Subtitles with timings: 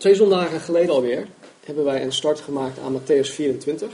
[0.00, 1.26] Twee zondagen geleden alweer
[1.64, 3.90] hebben wij een start gemaakt aan Matthäus 24.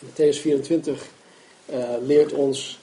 [0.00, 1.06] In Matthäus 24
[1.70, 2.78] uh, leert ons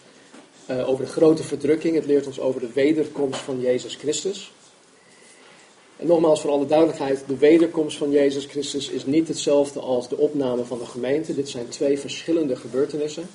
[0.70, 4.52] uh, over de grote verdrukking, het leert ons over de wederkomst van Jezus Christus.
[5.98, 10.18] En nogmaals, voor alle duidelijkheid, de wederkomst van Jezus Christus is niet hetzelfde als de
[10.18, 11.36] opname van de gemeente.
[11.36, 13.30] Dit zijn twee verschillende gebeurtenissen.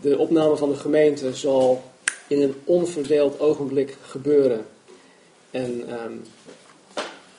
[0.00, 1.82] De opname van de gemeente zal
[2.28, 4.66] in een onverdeeld ogenblik gebeuren.
[5.50, 6.22] En um,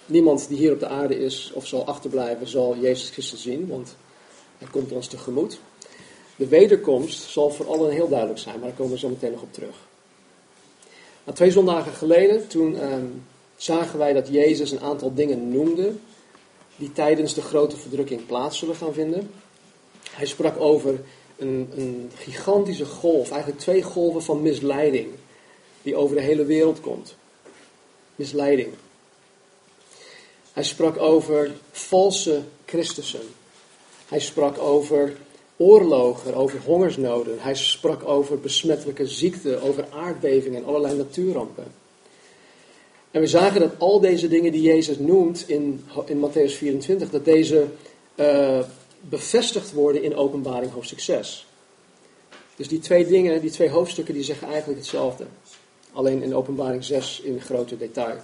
[0.06, 3.96] niemand die hier op de aarde is of zal achterblijven, zal Jezus Christus zien, want
[4.58, 5.60] hij komt ons tegemoet.
[6.36, 9.42] De wederkomst zal voor allen heel duidelijk zijn, maar daar komen we zo meteen nog
[9.42, 9.76] op terug.
[11.24, 13.24] Nou, twee zondagen geleden, toen um,
[13.56, 15.94] zagen wij dat Jezus een aantal dingen noemde
[16.76, 19.32] die tijdens de grote verdrukking plaats zullen gaan vinden.
[20.12, 21.00] Hij sprak over
[21.38, 25.08] een, een gigantische golf, eigenlijk twee golven van misleiding,
[25.82, 27.16] die over de hele wereld komt.
[28.16, 28.74] Misleiding.
[30.54, 33.22] Hij sprak over valse Christussen.
[34.08, 35.18] Hij sprak over
[35.58, 37.36] oorlogen, over hongersnoden.
[37.40, 41.82] Hij sprak over besmettelijke ziekten, over aardbevingen en allerlei natuurrampen.
[43.12, 47.26] En we zagen dat al deze dingen die Jezus noemt in, in Matthäus 24, dat
[47.26, 47.68] deze
[48.16, 48.60] uh,
[49.00, 51.48] bevestigd worden in openbaring hoofdstuk 6.
[52.56, 55.26] Dus die twee dingen, die twee hoofdstukken, die zeggen eigenlijk hetzelfde.
[55.94, 58.18] Alleen in openbaring 6 in groter detail.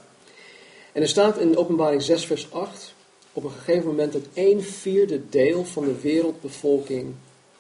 [0.92, 2.94] En er staat in openbaring 6 vers 8
[3.34, 7.14] op een gegeven moment dat een vierde deel van de wereldbevolking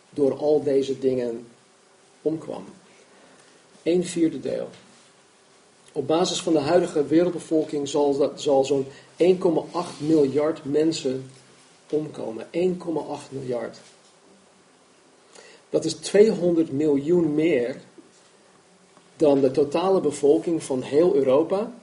[0.09, 1.47] door al deze dingen
[2.21, 2.65] omkwam.
[3.83, 4.69] Een vierde deel.
[5.91, 8.85] Op basis van de huidige wereldbevolking zal, zal zo'n
[9.17, 9.27] 1,8
[9.97, 11.31] miljard mensen
[11.89, 12.45] omkomen.
[12.45, 12.51] 1,8
[13.29, 13.77] miljard.
[15.69, 17.81] Dat is 200 miljoen meer
[19.15, 21.73] dan de totale bevolking van heel Europa,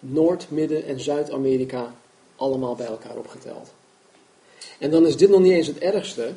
[0.00, 1.94] Noord-, Midden- en Zuid-Amerika
[2.36, 3.72] allemaal bij elkaar opgeteld.
[4.78, 6.32] En dan is dit nog niet eens het ergste.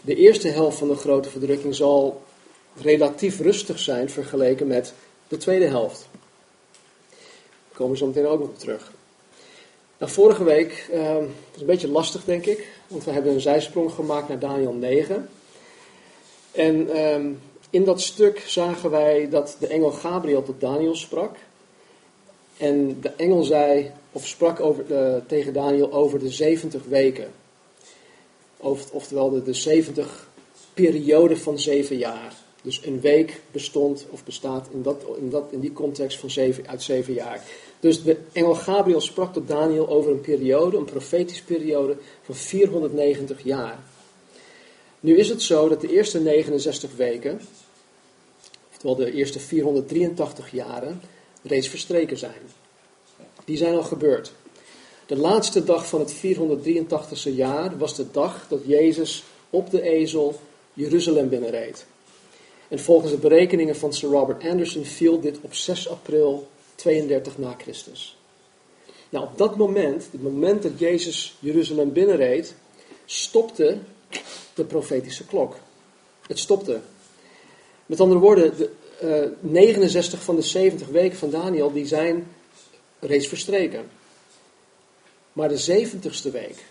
[0.00, 2.22] De eerste helft van de grote verdrukking zal
[2.76, 4.94] relatief rustig zijn vergeleken met
[5.28, 6.08] de tweede helft.
[7.10, 8.92] Daar komen we zo meteen ook nog op terug.
[9.98, 11.16] Nou, vorige week, uh,
[11.54, 15.28] is een beetje lastig denk ik, want we hebben een zijsprong gemaakt naar Daniel 9.
[16.52, 17.40] En um,
[17.70, 21.36] in dat stuk zagen wij dat de engel Gabriel tot Daniel sprak.
[22.56, 27.32] En de engel zei, of sprak over, uh, tegen Daniel over de 70 weken.
[28.56, 30.28] Of, oftewel de, de 70
[30.74, 32.34] periode van zeven jaar.
[32.62, 36.68] Dus een week bestond of bestaat in, dat, in, dat, in die context van zeven,
[36.68, 37.44] uit zeven jaar.
[37.80, 43.42] Dus de engel Gabriel sprak tot Daniel over een periode, een profetische periode van 490
[43.44, 43.78] jaar.
[45.00, 47.40] Nu is het zo dat de eerste 69 weken,
[48.70, 51.00] oftewel de eerste 483 jaren,
[51.42, 52.40] reeds verstreken zijn.
[53.44, 54.32] Die zijn al gebeurd.
[55.06, 60.40] De laatste dag van het 483ste jaar was de dag dat Jezus op de ezel
[60.72, 61.86] Jeruzalem binnenreed.
[62.68, 67.54] En volgens de berekeningen van Sir Robert Anderson viel dit op 6 april 32 na
[67.58, 68.16] Christus.
[69.08, 72.54] Nou, op dat moment, het moment dat Jezus Jeruzalem binnenreed,
[73.04, 73.78] stopte
[74.54, 75.56] de profetische klok.
[76.26, 76.80] Het stopte.
[77.86, 78.70] Met andere woorden, de,
[79.04, 82.26] uh, 69 van de 70 weken van Daniel, die zijn
[83.00, 83.90] reeds verstreken.
[85.32, 86.64] Maar de 70ste week,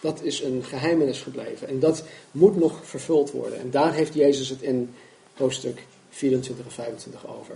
[0.00, 1.68] dat is een geheimenis gebleven.
[1.68, 3.58] En dat moet nog vervuld worden.
[3.58, 4.94] En daar heeft Jezus het in
[5.34, 7.54] hoofdstuk 24 en 25 over.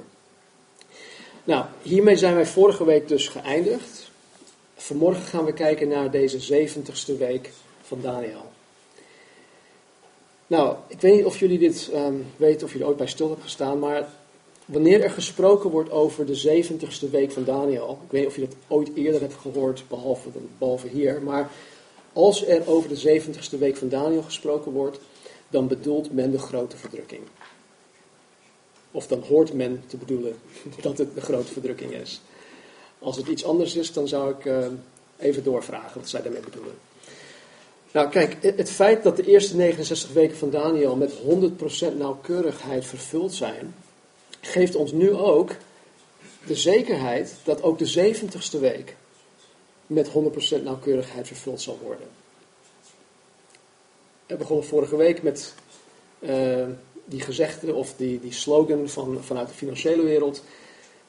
[1.44, 4.10] Nou, hiermee zijn wij vorige week dus geëindigd.
[4.76, 7.50] Vanmorgen gaan we kijken naar deze 70ste week
[7.82, 8.51] van Daniel.
[10.52, 13.44] Nou, ik weet niet of jullie dit um, weten, of jullie ooit bij stil hebben
[13.44, 14.08] gestaan, maar
[14.64, 18.40] wanneer er gesproken wordt over de 70ste week van Daniel, ik weet niet of je
[18.40, 19.84] dat ooit eerder hebt gehoord,
[20.58, 21.50] behalve, hier, maar
[22.12, 24.98] als er over de 70ste week van Daniel gesproken wordt,
[25.48, 27.22] dan bedoelt men de grote verdrukking.
[28.90, 30.34] Of dan hoort men te bedoelen
[30.82, 32.20] dat het de grote verdrukking is.
[32.98, 34.66] Als het iets anders is, dan zou ik uh,
[35.18, 36.74] even doorvragen wat zij daarmee bedoelen.
[37.92, 43.34] Nou, kijk, het feit dat de eerste 69 weken van Daniel met 100% nauwkeurigheid vervuld
[43.34, 43.74] zijn,
[44.40, 45.50] geeft ons nu ook
[46.46, 48.96] de zekerheid dat ook de 70ste week
[49.86, 52.06] met 100% nauwkeurigheid vervuld zal worden.
[54.26, 55.54] We begonnen vorige week met
[56.18, 56.66] uh,
[57.04, 60.42] die gezegde of die, die slogan van, vanuit de financiële wereld.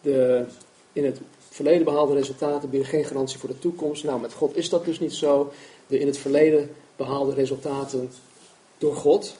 [0.01, 0.45] De
[0.93, 1.19] in het
[1.49, 4.03] verleden behaalde resultaten bieden geen garantie voor de toekomst.
[4.03, 5.51] Nou, met God is dat dus niet zo.
[5.87, 8.11] De in het verleden behaalde resultaten
[8.77, 9.35] door God,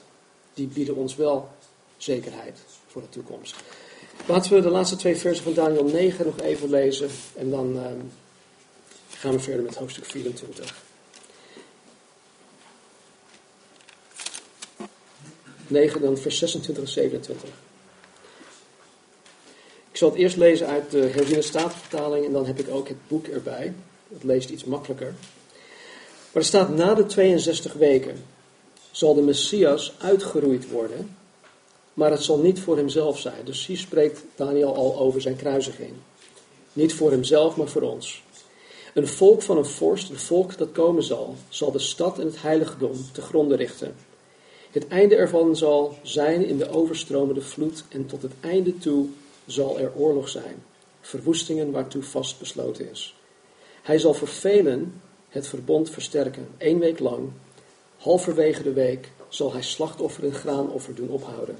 [0.54, 1.48] die bieden ons wel
[1.96, 3.56] zekerheid voor de toekomst.
[4.26, 7.82] Laten we de laatste twee versen van Daniel 9 nog even lezen en dan uh,
[9.08, 10.82] gaan we verder met hoofdstuk 24.
[15.66, 17.48] 9, dan vers 26 en 27.
[19.90, 23.08] Ik zal het eerst lezen uit de herziene statenvertaling en dan heb ik ook het
[23.08, 23.74] boek erbij.
[24.12, 25.14] Het leest iets makkelijker.
[26.34, 28.24] Maar er staat na de 62 weken
[28.90, 31.16] zal de Messias uitgeroeid worden,
[31.92, 33.44] maar het zal niet voor hemzelf zijn.
[33.44, 35.92] Dus hier spreekt Daniel al over zijn kruisiging.
[36.72, 38.22] Niet voor hemzelf, maar voor ons.
[38.94, 42.42] Een volk van een vorst, een volk dat komen zal, zal de stad en het
[42.42, 43.94] heiligdom te gronden richten.
[44.70, 49.06] Het einde ervan zal zijn in de overstromende vloed en tot het einde toe
[49.46, 50.62] zal er oorlog zijn,
[51.00, 53.14] verwoestingen waartoe vast besloten is.
[53.82, 55.00] Hij zal voor velen
[55.34, 57.30] het verbond versterken, één week lang.
[57.96, 61.56] Halverwege de week zal hij slachtoffer en graanoffer doen ophouden.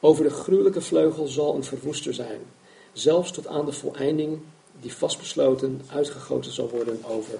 [0.00, 2.40] Over de gruwelijke vleugel zal een verwoester zijn,
[2.92, 4.38] zelfs tot aan de voleinding
[4.80, 7.38] die vastbesloten uitgegoten zal worden over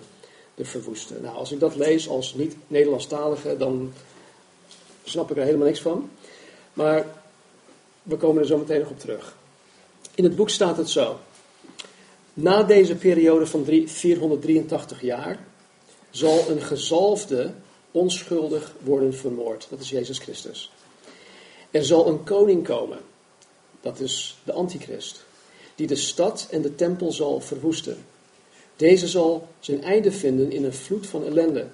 [0.54, 1.14] de verwoeste.
[1.20, 3.92] Nou, als ik dat lees als niet-Nederlandstalige, dan
[5.04, 6.10] snap ik er helemaal niks van.
[6.72, 7.06] Maar
[8.02, 9.36] we komen er zo meteen nog op terug.
[10.14, 11.18] In het boek staat het zo.
[12.40, 15.38] Na deze periode van 483 jaar
[16.10, 17.52] zal een gezalfde
[17.90, 19.66] onschuldig worden vermoord.
[19.70, 20.72] Dat is Jezus Christus.
[21.70, 22.98] Er zal een koning komen.
[23.80, 25.24] Dat is de antichrist.
[25.74, 27.96] Die de stad en de tempel zal verwoesten.
[28.76, 31.66] Deze zal zijn einde vinden in een vloed van ellende.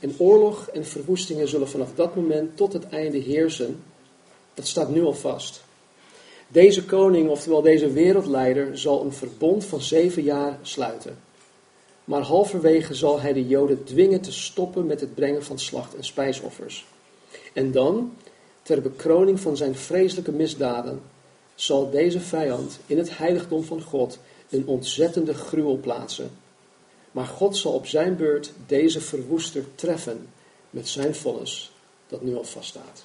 [0.00, 3.82] En oorlog en verwoestingen zullen vanaf dat moment tot het einde heersen.
[4.54, 5.64] Dat staat nu al vast.
[6.54, 11.18] Deze koning, oftewel deze wereldleider, zal een verbond van zeven jaar sluiten.
[12.04, 16.04] Maar halverwege zal hij de Joden dwingen te stoppen met het brengen van slacht- en
[16.04, 16.86] spijsoffers.
[17.52, 18.14] En dan,
[18.62, 21.00] ter bekroning van zijn vreselijke misdaden,
[21.54, 24.18] zal deze vijand in het heiligdom van God
[24.50, 26.30] een ontzettende gruwel plaatsen.
[27.10, 30.26] Maar God zal op zijn beurt deze verwoester treffen
[30.70, 31.72] met zijn vonnis
[32.08, 33.04] dat nu al vaststaat.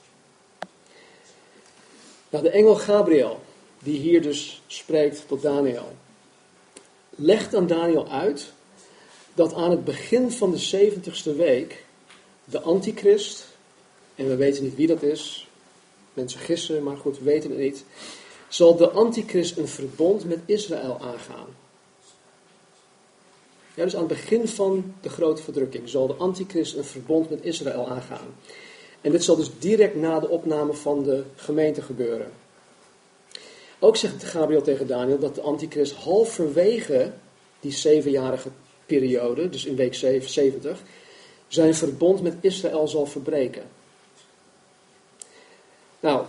[2.29, 3.39] Nou, de engel Gabriel,
[3.79, 5.95] die hier dus spreekt tot Daniel,
[7.09, 8.53] legt aan Daniel uit
[9.33, 11.85] dat aan het begin van de 70ste week
[12.45, 13.45] de antichrist,
[14.15, 15.47] en we weten niet wie dat is,
[16.13, 17.83] mensen gissen, maar goed, we weten het niet,
[18.47, 21.47] zal de antichrist een verbond met Israël aangaan.
[23.73, 27.43] Ja, dus aan het begin van de grote verdrukking zal de antichrist een verbond met
[27.43, 28.35] Israël aangaan.
[29.01, 32.31] En dit zal dus direct na de opname van de gemeente gebeuren.
[33.79, 37.11] Ook zegt Gabriel tegen Daniel dat de antichrist halverwege
[37.59, 38.49] die zevenjarige
[38.85, 40.81] periode, dus in week 70,
[41.47, 43.63] zijn verbond met Israël zal verbreken.
[45.99, 46.25] Nou,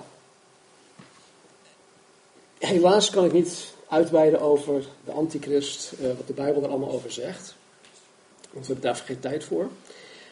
[2.59, 7.13] helaas kan ik niet uitweiden over de antichrist, uh, wat de Bijbel er allemaal over
[7.13, 7.55] zegt.
[8.51, 9.69] Want we hebben daar geen tijd voor.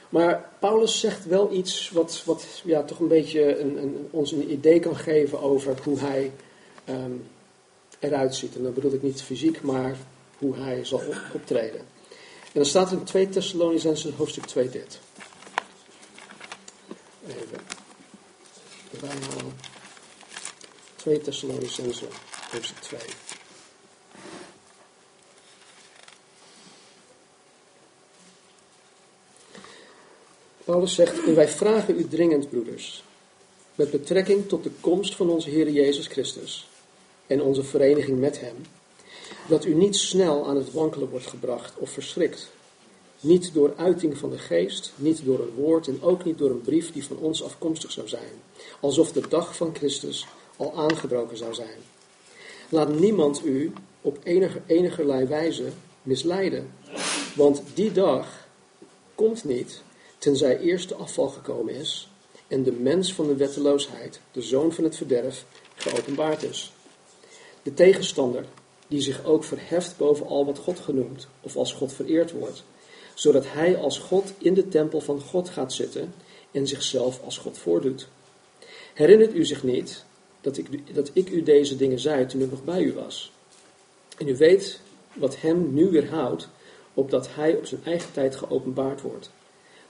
[0.08, 4.52] Maar Paulus zegt wel iets wat, wat ja, toch een beetje een, een, ons een
[4.52, 6.32] idee kan geven over hoe hij
[6.88, 7.26] um,
[7.98, 8.56] eruit ziet.
[8.56, 9.96] En dan bedoel ik niet fysiek, maar
[10.38, 11.02] hoe hij zal
[11.32, 11.80] optreden.
[12.48, 14.98] En dan staat in 2 Thessalonicenzen hoofdstuk 2 dit.
[17.26, 19.52] Even halen.
[20.96, 22.08] 2 Thessalonicenzen
[22.50, 23.00] hoofdstuk 2.
[30.68, 33.04] Paulus zegt, en wij vragen u dringend, broeders,
[33.74, 36.68] met betrekking tot de komst van onze Heer Jezus Christus
[37.26, 38.54] en onze vereniging met Hem,
[39.46, 42.50] dat u niet snel aan het wankelen wordt gebracht of verschrikt.
[43.20, 46.62] Niet door uiting van de geest, niet door een woord en ook niet door een
[46.62, 48.32] brief die van ons afkomstig zou zijn,
[48.80, 51.78] alsof de dag van Christus al aangebroken zou zijn.
[52.68, 55.68] Laat niemand u op enige, enigerlei wijze
[56.02, 56.72] misleiden,
[57.34, 58.46] want die dag
[59.14, 59.82] komt niet
[60.18, 62.08] tenzij eerst de afval gekomen is
[62.48, 65.44] en de mens van de wetteloosheid, de zoon van het verderf,
[65.74, 66.72] geopenbaard is.
[67.62, 68.44] De tegenstander,
[68.88, 72.62] die zich ook verheft boven al wat God genoemd of als God vereerd wordt,
[73.14, 76.14] zodat hij als God in de tempel van God gaat zitten
[76.50, 78.08] en zichzelf als God voordoet.
[78.94, 80.04] Herinnert u zich niet
[80.40, 83.32] dat ik, dat ik u deze dingen zei toen ik nog bij u was?
[84.18, 84.80] En u weet
[85.14, 86.48] wat hem nu weerhoudt,
[86.94, 89.30] opdat hij op zijn eigen tijd geopenbaard wordt.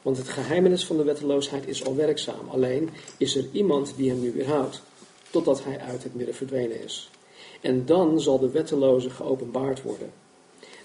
[0.03, 2.49] Want het geheimenis van de wetteloosheid is al werkzaam.
[2.49, 4.83] Alleen is er iemand die hem nu weerhoudt,
[5.31, 7.11] totdat hij uit het midden verdwenen is.
[7.61, 10.13] En dan zal de wetteloze geopenbaard worden.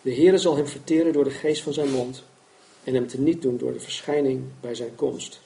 [0.02, 2.24] De Heere zal hem verteren door de geest van zijn mond
[2.84, 5.42] en hem teniet doen door de verschijning bij zijn komst.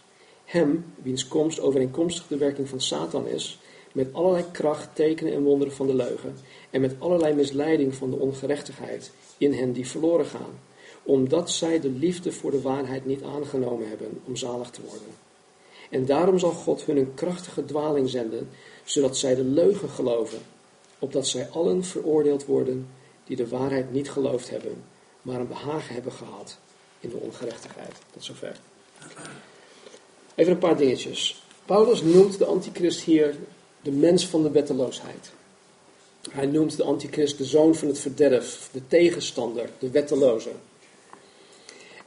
[0.46, 3.60] Hem, wiens komst overeenkomstig de werking van Satan is,
[3.92, 6.38] met allerlei kracht, tekenen en wonderen van de leugen,
[6.70, 10.60] en met allerlei misleiding van de ongerechtigheid in hen die verloren gaan,
[11.08, 15.08] omdat zij de liefde voor de waarheid niet aangenomen hebben om zalig te worden.
[15.90, 18.50] En daarom zal God hun een krachtige dwaling zenden,
[18.84, 20.40] zodat zij de leugen geloven,
[21.00, 22.88] opdat zij allen veroordeeld worden
[23.24, 24.84] die de waarheid niet geloofd hebben,
[25.22, 26.58] maar een behagen hebben gehad
[27.00, 27.94] in de ongerechtigheid.
[28.12, 28.60] Tot zover.
[30.36, 31.44] Even een paar dingetjes.
[31.66, 33.36] Paulus noemt de antichrist hier
[33.82, 35.32] de mens van de wetteloosheid.
[36.32, 40.52] Hij noemt de antichrist de zoon van het verderf, de tegenstander, de wetteloze.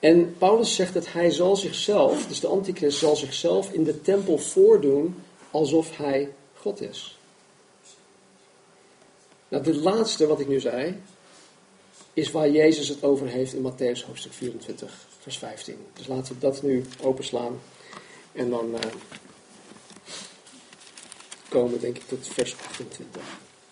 [0.01, 4.39] En Paulus zegt dat hij zal zichzelf, dus de antichrist zal zichzelf in de tempel
[4.39, 7.19] voordoen alsof hij God is.
[9.49, 11.03] Nou, dit laatste wat ik nu zei,
[12.13, 15.77] is waar Jezus het over heeft in Matthäus hoofdstuk 24, vers 15.
[15.93, 17.61] Dus laten we dat nu openslaan.
[18.33, 18.81] En dan uh,
[21.49, 23.23] komen we denk ik tot vers 28.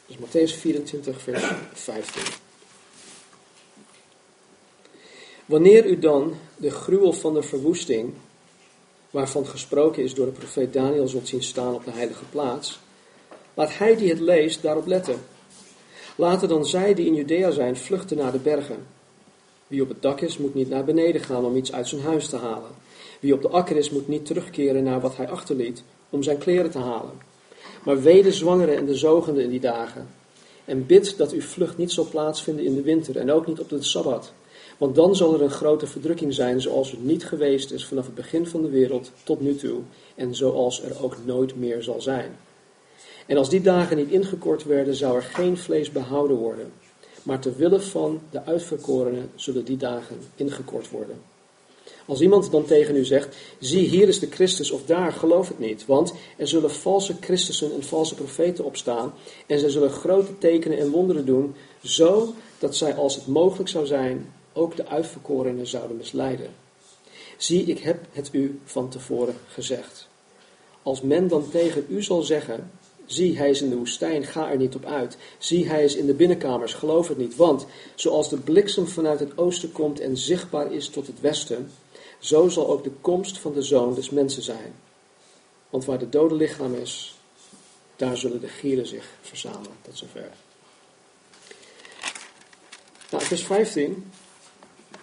[0.06, 2.22] Dus Matthäus 24, vers 15.
[5.48, 8.12] Wanneer u dan de gruwel van de verwoesting,
[9.10, 12.78] waarvan gesproken is door de profeet Daniel, zult zien staan op de heilige plaats,
[13.54, 15.20] laat hij die het leest daarop letten.
[16.16, 18.86] Laten dan zij die in Judea zijn vluchten naar de bergen.
[19.66, 22.28] Wie op het dak is, moet niet naar beneden gaan om iets uit zijn huis
[22.28, 22.70] te halen.
[23.20, 26.70] Wie op de akker is, moet niet terugkeren naar wat hij achterliet om zijn kleren
[26.70, 27.12] te halen.
[27.84, 30.08] Maar wee de zwangeren en de zogenden in die dagen.
[30.64, 33.68] En bid dat uw vlucht niet zal plaatsvinden in de winter en ook niet op
[33.68, 34.32] de Sabbat.
[34.78, 38.14] Want dan zal er een grote verdrukking zijn zoals er niet geweest is vanaf het
[38.14, 39.80] begin van de wereld tot nu toe.
[40.14, 42.36] En zoals er ook nooit meer zal zijn.
[43.26, 46.72] En als die dagen niet ingekort werden, zou er geen vlees behouden worden.
[47.22, 51.20] Maar ter wille van de uitverkorenen zullen die dagen ingekort worden.
[52.06, 55.58] Als iemand dan tegen u zegt, zie hier is de Christus of daar, geloof het
[55.58, 55.86] niet.
[55.86, 59.12] Want er zullen valse Christussen en valse profeten opstaan.
[59.46, 63.86] En zij zullen grote tekenen en wonderen doen, zo dat zij als het mogelijk zou
[63.86, 66.50] zijn, ook de uitverkorenen zouden misleiden.
[67.36, 70.08] Zie, ik heb het u van tevoren gezegd.
[70.82, 72.70] Als men dan tegen u zal zeggen,
[73.06, 75.16] zie, hij is in de woestijn, ga er niet op uit.
[75.38, 77.36] Zie, hij is in de binnenkamers, geloof het niet.
[77.36, 81.70] Want zoals de bliksem vanuit het oosten komt en zichtbaar is tot het westen,
[82.18, 84.74] zo zal ook de komst van de zoon des mensen zijn.
[85.70, 87.16] Want waar de dode lichaam is,
[87.96, 89.76] daar zullen de gieren zich verzamelen.
[89.82, 90.30] Tot zover.
[93.10, 94.10] Nou, vers 15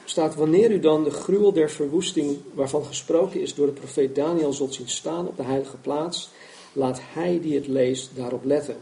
[0.05, 4.53] staat: Wanneer u dan de gruwel der verwoesting, waarvan gesproken is door de profeet Daniel,
[4.53, 6.29] zult zien staan op de heilige plaats,
[6.73, 8.77] laat hij die het leest daarop letten.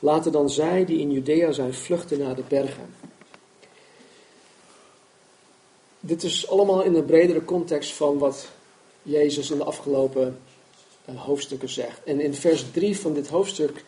[0.00, 2.94] Laten dan zij die in Judea zijn vluchten naar de bergen.
[6.00, 8.48] Dit is allemaal in een bredere context van wat
[9.02, 10.38] Jezus in de afgelopen
[11.08, 12.00] uh, hoofdstukken zegt.
[12.04, 13.84] En in vers 3 van dit hoofdstuk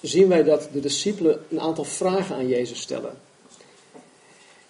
[0.00, 3.18] zien wij dat de discipelen een aantal vragen aan Jezus stellen.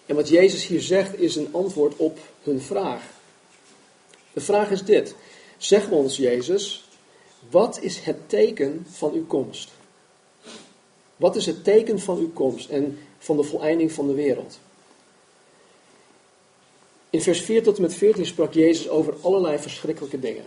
[0.05, 3.03] En wat Jezus hier zegt is een antwoord op hun vraag.
[4.33, 5.15] De vraag is dit.
[5.57, 6.83] Zeg ons, Jezus,
[7.49, 9.71] wat is het teken van uw komst?
[11.15, 14.59] Wat is het teken van uw komst en van de voleinding van de wereld?
[17.09, 20.45] In vers 4 tot en met 14 sprak Jezus over allerlei verschrikkelijke dingen.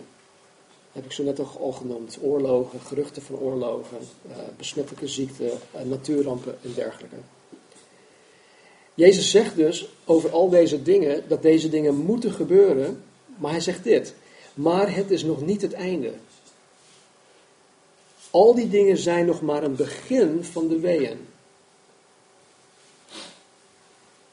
[0.91, 2.17] Heb ik zo net al genoemd.
[2.21, 3.97] Oorlogen, geruchten van oorlogen,
[4.31, 7.15] eh, besmettelijke ziekten, eh, natuurrampen en dergelijke.
[8.99, 13.03] Jezus zegt dus over al deze dingen dat deze dingen moeten gebeuren,
[13.37, 14.13] maar hij zegt dit.
[14.53, 16.13] Maar het is nog niet het einde.
[18.29, 21.17] Al die dingen zijn nog maar een begin van de weeën.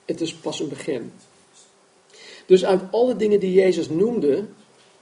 [0.04, 1.12] Het is pas een begin.
[2.46, 4.44] Dus uit alle dingen die Jezus noemde,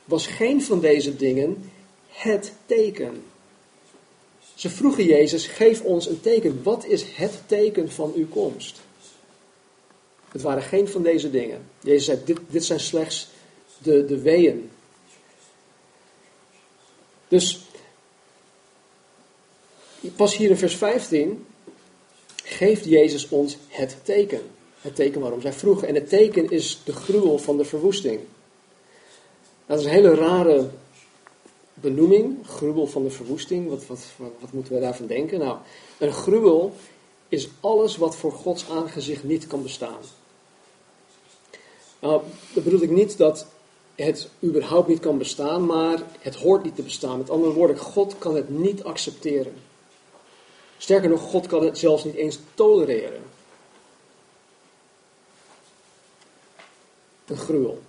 [0.05, 1.71] was geen van deze dingen
[2.09, 3.25] het teken.
[4.55, 6.63] Ze vroegen Jezus, geef ons een teken.
[6.63, 8.83] Wat is het teken van uw komst?
[10.35, 11.67] Het waren geen van deze dingen.
[11.81, 13.29] Jezus zei, dit, dit zijn slechts
[13.79, 14.71] de, de weeën.
[17.29, 17.61] Dus,
[20.17, 21.47] pas hier in vers 15
[22.45, 24.43] geeft Jezus ons het teken.
[24.81, 25.89] Het teken waarom zij vroegen.
[25.89, 28.21] En het teken is de gruwel van de verwoesting.
[29.67, 30.71] Dat is een hele rare
[31.75, 33.69] benoeming, gruwel van de verwoesting.
[33.69, 35.39] Wat, wat, wat, moeten we daarvan denken?
[35.39, 35.59] Nou,
[35.99, 36.73] een gruwel
[37.29, 40.01] is alles wat voor Gods aangezicht niet kan bestaan.
[42.05, 43.47] Nou, dat bedoel ik niet dat
[43.95, 47.19] het überhaupt niet kan bestaan, maar het hoort niet te bestaan.
[47.19, 49.55] Met andere woorden, God kan het niet accepteren.
[50.79, 53.23] Sterker nog, God kan het zelfs niet eens tolereren.
[57.27, 57.83] Een gruwel.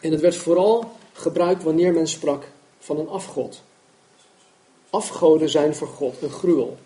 [0.00, 3.62] En het werd vooral gebruikt wanneer men sprak van een afgod.
[4.90, 6.78] Afgoden zijn voor God een gruwel.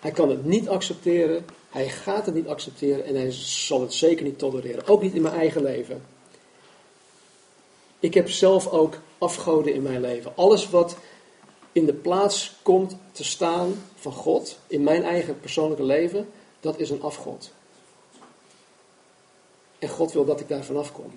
[0.00, 4.24] Hij kan het niet accepteren Hij gaat het niet accepteren en hij zal het zeker
[4.24, 4.86] niet tolereren.
[4.86, 6.02] Ook niet in mijn eigen leven.
[8.00, 10.36] Ik heb zelf ook afgoden in mijn leven.
[10.36, 10.96] Alles wat
[11.72, 16.28] in de plaats komt te staan van God in mijn eigen persoonlijke leven,
[16.60, 17.52] dat is een afgod.
[19.78, 21.12] En God wil dat ik daar vanaf kom.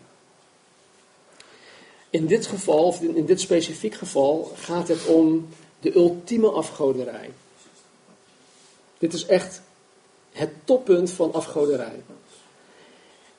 [2.09, 5.47] In dit geval, in dit specifiek geval, gaat het om
[5.79, 7.31] de ultieme afgoderij.
[8.97, 9.61] Dit is echt
[10.33, 12.03] het toppunt van afgoderij.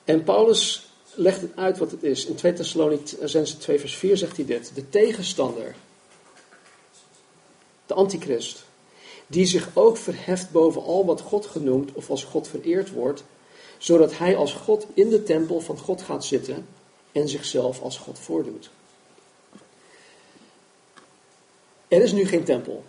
[0.03, 2.25] En Paulus legt het uit wat het is.
[2.25, 4.71] In 2 Thessalonicense 2 vers 4 zegt hij dit.
[4.75, 5.75] De tegenstander,
[7.85, 8.63] de antichrist,
[9.27, 13.23] die zich ook verheft boven al wat God genoemd of als God vereerd wordt,
[13.77, 16.67] zodat hij als God in de tempel van God gaat zitten
[17.11, 18.69] en zichzelf als God voordoet.
[21.87, 22.83] Er is nu geen tempel.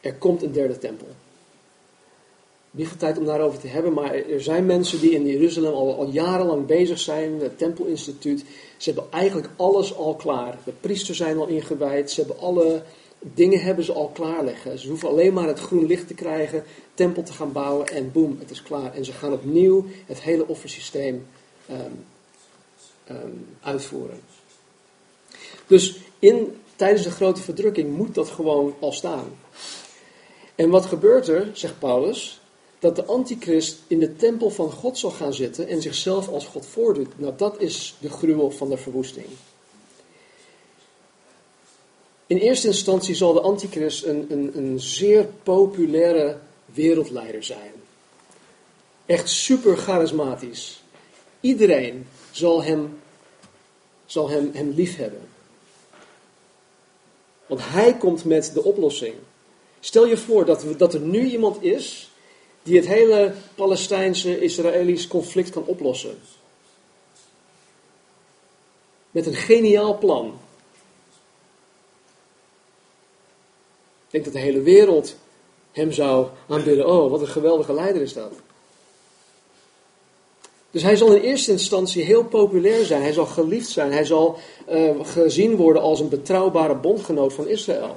[0.00, 1.08] Er komt een derde tempel.
[2.74, 5.96] Niet veel tijd om daarover te hebben, maar er zijn mensen die in Jeruzalem al,
[5.96, 8.44] al jarenlang bezig zijn, het Tempelinstituut.
[8.76, 10.58] Ze hebben eigenlijk alles al klaar.
[10.64, 12.82] De priesters zijn al ingewijd, ze hebben alle
[13.18, 14.78] dingen hebben ze al klaar liggen.
[14.78, 16.64] Ze hoeven alleen maar het groen licht te krijgen,
[16.94, 18.94] tempel te gaan bouwen en boem, het is klaar.
[18.94, 21.26] En ze gaan opnieuw het hele offersysteem
[21.70, 22.04] um,
[23.10, 24.20] um, uitvoeren.
[25.66, 29.26] Dus in, tijdens de grote verdrukking moet dat gewoon al staan.
[30.54, 32.41] En wat gebeurt er, zegt Paulus,
[32.82, 36.66] dat de antichrist in de tempel van God zal gaan zitten en zichzelf als God
[36.66, 37.18] voordoet.
[37.18, 39.26] Nou, dat is de gruwel van de verwoesting.
[42.26, 47.72] In eerste instantie zal de antichrist een, een, een zeer populaire wereldleider zijn.
[49.06, 50.82] Echt super charismatisch.
[51.40, 53.00] Iedereen zal hem,
[54.06, 55.28] zal hem, hem lief hebben.
[57.46, 59.14] Want hij komt met de oplossing.
[59.80, 62.10] Stel je voor dat, dat er nu iemand is
[62.62, 66.18] die het hele Palestijnse-Israëlisch conflict kan oplossen.
[69.10, 70.26] Met een geniaal plan.
[74.06, 75.16] Ik denk dat de hele wereld
[75.72, 76.88] hem zou aanbidden.
[76.88, 78.32] Oh, wat een geweldige leider is dat.
[80.70, 83.02] Dus hij zal in eerste instantie heel populair zijn.
[83.02, 83.92] Hij zal geliefd zijn.
[83.92, 84.38] Hij zal
[84.70, 87.96] uh, gezien worden als een betrouwbare bondgenoot van Israël.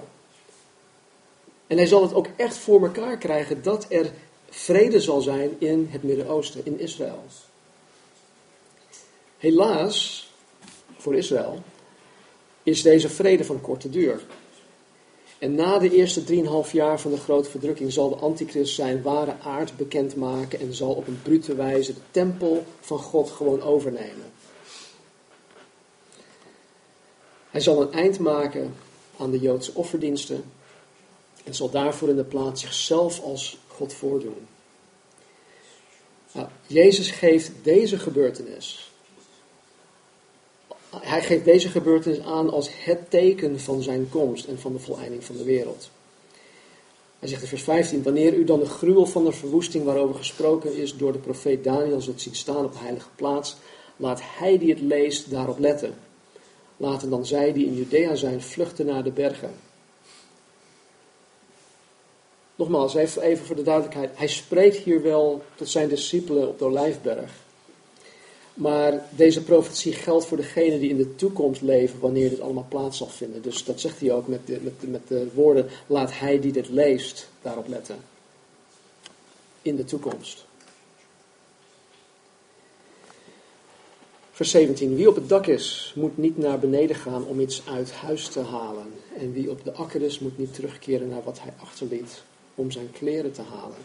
[1.67, 4.11] En hij zal het ook echt voor elkaar krijgen dat er
[4.55, 7.23] vrede zal zijn in het Midden-Oosten, in Israël.
[9.37, 10.29] Helaas,
[10.97, 11.63] voor Israël,
[12.63, 14.21] is deze vrede van korte duur.
[15.39, 16.23] En na de eerste
[16.65, 20.93] 3,5 jaar van de grote verdrukking zal de antichrist zijn ware aard bekendmaken en zal
[20.93, 24.31] op een brute wijze de tempel van God gewoon overnemen.
[27.49, 28.75] Hij zal een eind maken
[29.17, 30.43] aan de Joodse offerdiensten
[31.43, 34.47] en zal daarvoor in de plaats zichzelf als God voordoen.
[36.31, 38.91] Nou, Jezus geeft deze gebeurtenis.
[40.89, 45.23] Hij geeft deze gebeurtenis aan als het teken van zijn komst en van de voleinding
[45.23, 45.89] van de wereld.
[47.19, 50.75] Hij zegt in vers 15: Wanneer u dan de gruwel van de verwoesting waarover gesproken
[50.75, 53.55] is door de profeet Daniel zult zien staan op de heilige plaats,
[53.97, 55.95] laat hij die het leest daarop letten.
[56.77, 59.53] Laten dan zij die in Judea zijn vluchten naar de bergen.
[62.55, 64.09] Nogmaals, even, voor de duidelijkheid.
[64.13, 67.31] Hij spreekt hier wel tot zijn discipelen op de Olijfberg.
[68.53, 72.97] Maar deze profetie geldt voor degenen die in de toekomst leven, wanneer dit allemaal plaats
[72.97, 73.41] zal vinden.
[73.41, 76.69] Dus dat zegt hij ook met de, met, met de woorden: laat hij die dit
[76.69, 77.95] leest daarop letten.
[79.61, 80.45] In de toekomst.
[84.31, 84.95] Vers 17.
[84.95, 88.41] Wie op het dak is, moet niet naar beneden gaan om iets uit huis te
[88.41, 88.93] halen.
[89.17, 92.23] En wie op de akker is, moet niet terugkeren naar wat hij achterliet
[92.55, 93.77] om zijn kleren te halen.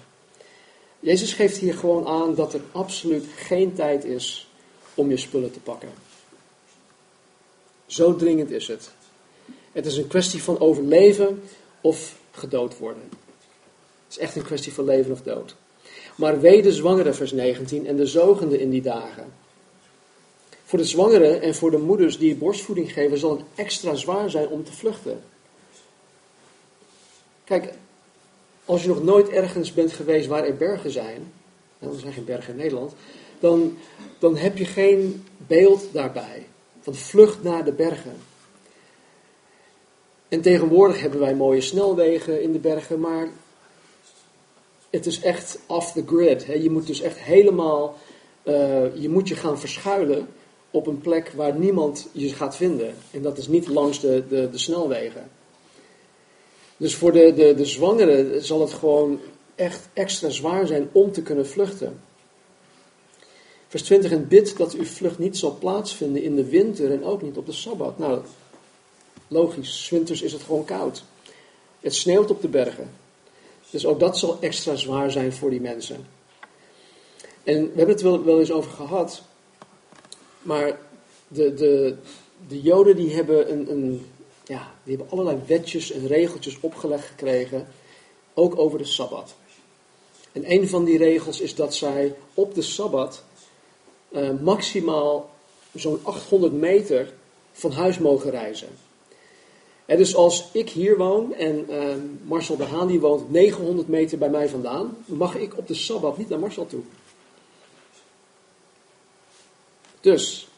[1.00, 4.48] Jezus geeft hier gewoon aan dat er absoluut geen tijd is
[4.94, 5.92] om je spullen te pakken.
[7.86, 8.90] Zo dringend is het.
[9.72, 11.42] Het is een kwestie van overleven
[11.80, 13.02] of gedood worden.
[13.02, 15.54] Het is echt een kwestie van leven of dood.
[16.16, 19.32] Maar wee de zwangere, vers 19, en de zogende in die dagen.
[20.64, 24.48] Voor de zwangeren en voor de moeders die borstvoeding geven, zal het extra zwaar zijn
[24.48, 25.22] om te vluchten.
[27.44, 27.72] Kijk,
[28.70, 31.32] als je nog nooit ergens bent geweest waar er bergen zijn,
[31.78, 32.92] er zijn geen bergen in Nederland,
[33.40, 33.76] dan,
[34.18, 36.46] dan heb je geen beeld daarbij.
[36.80, 38.16] Van vlucht naar de bergen.
[40.28, 43.28] En tegenwoordig hebben wij mooie snelwegen in de bergen, maar
[44.90, 46.46] het is echt off the grid.
[46.46, 46.54] Hè.
[46.54, 47.98] Je moet dus echt helemaal,
[48.44, 50.28] uh, je moet je gaan verschuilen
[50.70, 52.94] op een plek waar niemand je gaat vinden.
[53.10, 55.39] En dat is niet langs de, de, de snelwegen.
[56.80, 59.20] Dus voor de, de, de zwangeren zal het gewoon
[59.54, 62.00] echt extra zwaar zijn om te kunnen vluchten.
[63.68, 67.22] Vers 20, en bid dat uw vlucht niet zal plaatsvinden in de winter en ook
[67.22, 67.98] niet op de Sabbat.
[67.98, 68.20] Nou,
[69.28, 71.04] logisch, winters is het gewoon koud.
[71.80, 72.90] Het sneeuwt op de bergen.
[73.70, 76.06] Dus ook dat zal extra zwaar zijn voor die mensen.
[77.42, 79.22] En we hebben het wel, wel eens over gehad,
[80.42, 80.78] maar
[81.28, 81.94] de, de,
[82.48, 84.06] de Joden die hebben, een, een,
[84.44, 87.68] ja, die hebben allerlei wetjes en regeltjes opgelegd gekregen,
[88.34, 89.34] ook over de Sabbat.
[90.32, 93.22] En een van die regels is dat zij op de Sabbat
[94.10, 95.30] uh, maximaal
[95.74, 97.12] zo'n 800 meter
[97.52, 98.68] van huis mogen reizen.
[99.86, 104.18] En dus als ik hier woon en uh, Marcel de Haan die woont 900 meter
[104.18, 106.82] bij mij vandaan, mag ik op de Sabbat niet naar Marcel toe.
[110.00, 110.48] Dus,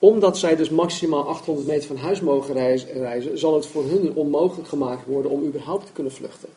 [0.00, 2.54] omdat zij dus maximaal 800 meter van huis mogen
[2.92, 6.48] reizen, zal het voor hun onmogelijk gemaakt worden om überhaupt te kunnen vluchten.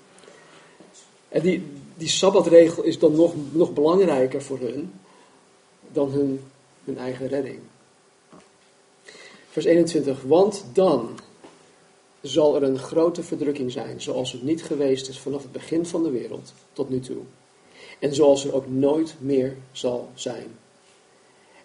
[1.30, 1.64] En die,
[1.96, 4.94] die sabbatregel is dan nog, nog belangrijker voor hun
[5.92, 6.40] dan hun,
[6.84, 7.60] hun eigen redding.
[9.50, 10.22] Vers 21.
[10.22, 11.20] Want dan
[12.22, 16.04] zal er een grote verdrukking zijn, zoals het niet geweest is vanaf het begin van
[16.04, 17.22] de wereld tot nu toe.
[18.00, 20.58] En zoals er ook nooit meer zal zijn.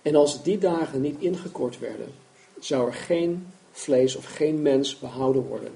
[0.02, 2.14] En als die dagen niet ingekort werden,
[2.60, 5.72] zou er geen vlees of geen mens behouden worden.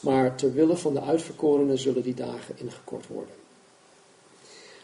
[0.00, 3.34] Maar ter wille van de uitverkorenen zullen die dagen ingekort worden.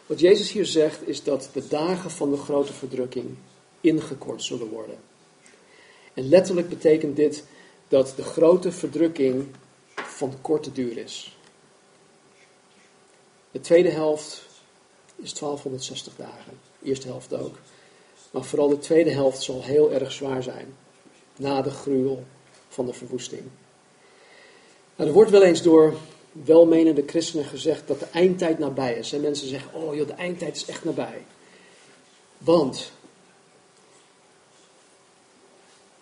[0.05, 3.35] Wat Jezus hier zegt is dat de dagen van de grote verdrukking
[3.81, 4.97] ingekort zullen worden.
[6.13, 7.43] En letterlijk betekent dit
[7.87, 9.47] dat de grote verdrukking
[9.95, 11.37] van korte duur is.
[13.51, 14.45] De tweede helft
[15.15, 17.57] is 1260 dagen, de eerste helft ook.
[18.31, 20.75] Maar vooral de tweede helft zal heel erg zwaar zijn,
[21.35, 22.23] na de gruwel
[22.69, 23.41] van de verwoesting.
[24.95, 25.93] Nou, er wordt wel eens door
[26.31, 29.13] welmenende christenen gezegd dat de eindtijd nabij is.
[29.13, 31.25] En mensen zeggen, oh joh, de eindtijd is echt nabij.
[32.37, 32.91] Want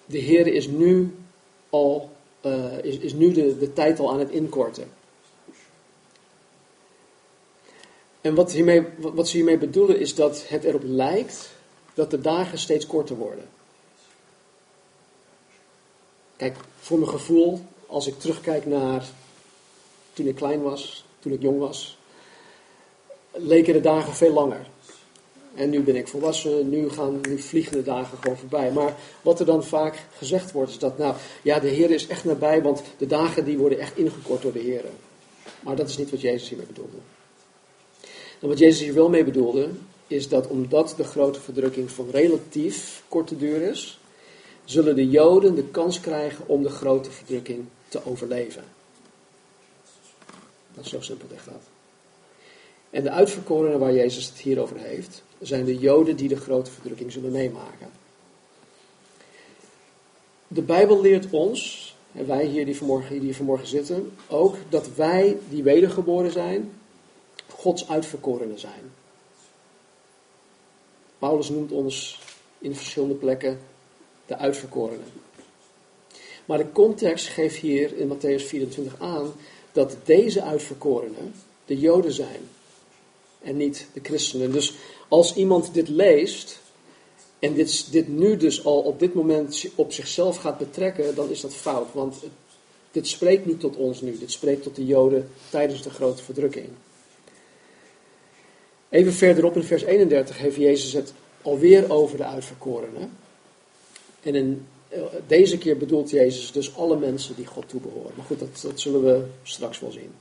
[0.05, 1.15] de Heer is nu
[1.69, 2.09] al,
[2.41, 4.91] uh, is, is nu de, de tijd al aan het inkorten.
[8.21, 11.55] En wat, hiermee, wat ze hiermee bedoelen is dat het erop lijkt
[11.95, 13.47] dat de dagen steeds korter worden.
[16.36, 19.05] Kijk, voor mijn gevoel, als ik terugkijk naar
[20.13, 21.97] toen ik klein was, toen ik jong was,
[23.31, 24.67] leken de dagen veel langer.
[25.55, 28.71] En nu ben ik volwassen, nu, gaan, nu vliegen de dagen gewoon voorbij.
[28.71, 32.25] Maar wat er dan vaak gezegd wordt, is dat, nou ja, de Heer is echt
[32.25, 34.84] nabij, want de dagen die worden echt ingekort door de Heer.
[35.60, 36.97] Maar dat is niet wat Jezus hiermee bedoelde.
[38.39, 39.69] En wat Jezus hier wel mee bedoelde,
[40.08, 44.00] is dat omdat de grote verdrukking van relatief korte duur is,
[44.65, 48.63] zullen de Joden de kans krijgen om de grote verdrukking te overleven.
[50.74, 51.62] Dat is zo simpel echt dat.
[52.89, 56.72] En de uitverkorenen waar Jezus het hier over heeft, zijn de Joden die de grote
[56.72, 57.89] verdrukking zullen meemaken.
[60.48, 65.38] De Bijbel leert ons, en wij hier die vanmorgen, die vanmorgen zitten, ook dat wij
[65.50, 66.72] die wedergeboren zijn,
[67.50, 68.91] Gods uitverkorenen zijn.
[71.25, 72.19] Paulus noemt ons
[72.59, 73.59] in verschillende plekken
[74.25, 75.05] de uitverkorenen.
[76.45, 79.33] Maar de context geeft hier in Matthäus 24 aan
[79.71, 81.33] dat deze uitverkorenen
[81.65, 82.49] de Joden zijn
[83.41, 84.51] en niet de christenen.
[84.51, 84.73] Dus
[85.07, 86.59] als iemand dit leest
[87.39, 91.41] en dit, dit nu dus al op dit moment op zichzelf gaat betrekken, dan is
[91.41, 91.93] dat fout.
[91.93, 92.15] Want
[92.91, 96.69] dit spreekt niet tot ons nu, dit spreekt tot de Joden tijdens de grote verdrukking.
[98.89, 103.17] Even verderop in vers 31 heeft Jezus het alweer over de uitverkorenen.
[104.21, 108.12] En in, eh, deze keer bedoelt Jezus dus alle mensen die God toebehoren.
[108.15, 110.12] Maar goed, dat, dat zullen we straks wel zien.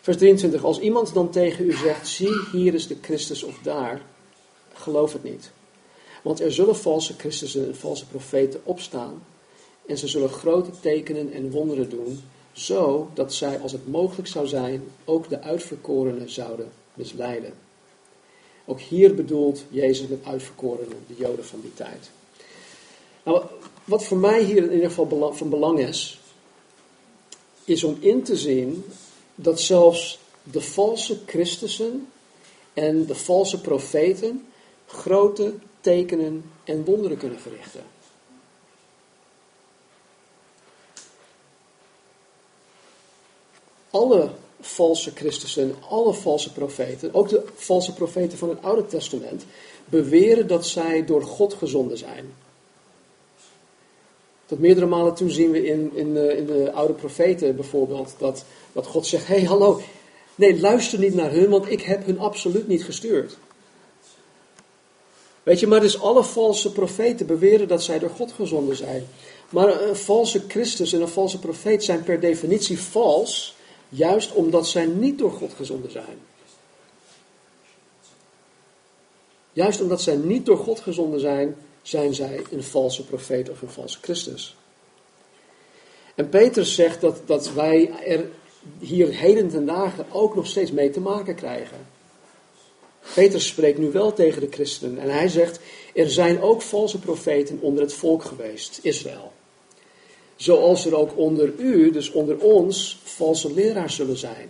[0.00, 0.64] Vers 23.
[0.64, 4.02] Als iemand dan tegen u zegt, zie hier is de Christus of daar,
[4.72, 5.50] geloof het niet.
[6.22, 9.22] Want er zullen valse Christussen en valse profeten opstaan
[9.86, 12.20] en ze zullen grote tekenen en wonderen doen,
[12.52, 17.52] zo dat zij, als het mogelijk zou zijn, ook de uitverkorenen zouden misleiden.
[18.64, 22.10] Ook hier bedoelt Jezus met uitverkorenen, de Joden van die tijd.
[23.22, 23.44] Nou,
[23.84, 26.20] wat voor mij hier in ieder geval van belang is,
[27.64, 28.84] is om in te zien
[29.34, 32.08] dat zelfs de valse Christussen
[32.72, 34.46] en de valse profeten
[34.86, 37.82] grote tekenen en wonderen kunnen verrichten.
[43.90, 49.44] Alle valse Christussen, alle valse profeten, ook de valse profeten van het Oude Testament,
[49.84, 52.32] beweren dat zij door God gezonden zijn.
[54.46, 58.44] Tot meerdere malen toe zien we in, in, de, in de oude profeten bijvoorbeeld dat,
[58.72, 59.80] dat God zegt: Hé, hey, hallo,
[60.38, 63.36] Nee, luister niet naar hun, want ik heb hun absoluut niet gestuurd.
[65.42, 69.06] Weet je, maar dus alle valse profeten beweren dat zij door God gezonden zijn.
[69.50, 73.56] Maar een valse Christus en een valse profeet zijn per definitie vals,
[73.88, 76.18] juist omdat zij niet door God gezonden zijn.
[79.52, 83.70] Juist omdat zij niet door God gezonden zijn, zijn zij een valse profeet of een
[83.70, 84.56] valse Christus.
[86.14, 88.30] En Petrus zegt dat, dat wij er
[88.78, 91.86] hier heden ten dagen ook nog steeds mee te maken krijgen.
[93.14, 95.60] Petrus spreekt nu wel tegen de christenen en hij zegt,
[95.94, 99.32] er zijn ook valse profeten onder het volk geweest, Israël.
[100.38, 104.48] Zoals er ook onder u, dus onder ons, valse leraars zullen zijn,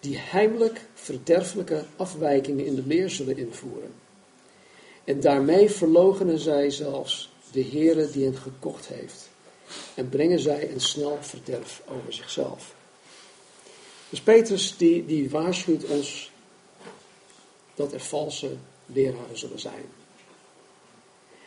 [0.00, 3.92] die heimelijk verderfelijke afwijkingen in de leer zullen invoeren.
[5.04, 9.28] En daarmee verlogenen zij zelfs de Heere die hen gekocht heeft.
[9.94, 12.74] En brengen zij een snel verderf over zichzelf.
[14.10, 16.30] Dus Petrus die, die waarschuwt ons
[17.74, 18.50] dat er valse
[18.86, 19.84] leraren zullen zijn.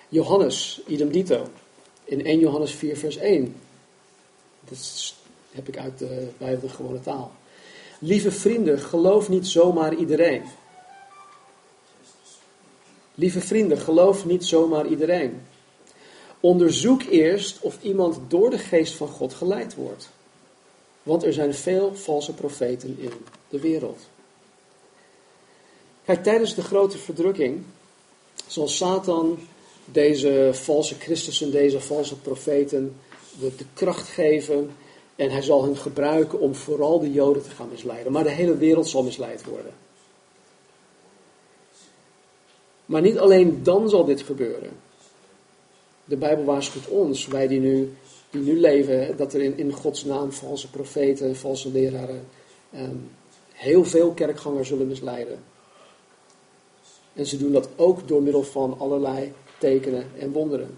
[0.10, 1.50] Johannes, idem dito,
[2.08, 3.56] in 1 Johannes 4 vers 1.
[4.70, 5.13] Dat
[5.52, 7.32] heb ik uit de Bijbel de gewone taal.
[8.00, 10.43] Lieve vrienden, geloof niet zomaar iedereen.
[13.15, 15.41] Lieve vrienden, geloof niet zomaar iedereen.
[16.39, 20.10] Onderzoek eerst of iemand door de geest van God geleid wordt.
[21.04, 23.12] Want er zijn veel valse profeten in
[23.50, 24.00] de wereld.
[26.06, 27.63] Kijk, tijdens de grote verdrukking
[28.48, 29.39] zal Satan
[29.91, 32.95] deze valse Christussen, deze valse profeten
[33.39, 34.71] de, de kracht geven.
[35.15, 38.12] En hij zal hen gebruiken om vooral de Joden te gaan misleiden.
[38.12, 39.73] Maar de hele wereld zal misleid worden.
[42.86, 44.69] Maar niet alleen dan zal dit gebeuren.
[46.06, 47.93] De Bijbel waarschuwt ons, wij die nu,
[48.30, 52.28] die nu leven, dat er in, in Gods naam valse profeten, valse leraren,
[52.71, 52.95] ehm,
[53.52, 55.39] heel veel kerkgangers zullen misleiden.
[57.13, 60.78] En ze doen dat ook door middel van allerlei tekenen en wonderen.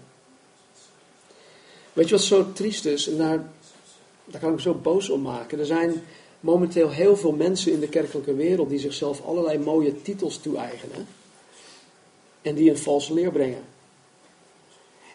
[1.92, 3.08] Weet je wat zo triest is?
[3.08, 5.58] En daar, kan ik zo boos om maken.
[5.58, 6.02] Er zijn
[6.40, 11.06] momenteel heel veel mensen in de kerkelijke wereld die zichzelf allerlei mooie titels toe-eigenen
[12.42, 13.62] en die een valse leer brengen.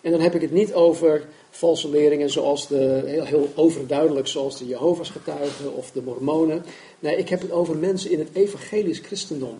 [0.02, 4.58] En dan heb ik het niet over valse leringen zoals de, heel, heel overduidelijk zoals
[4.58, 6.66] de Jehovah's getuigen of de Mormonen.
[7.00, 9.58] Nee, ik heb het over mensen in het evangelisch christendom.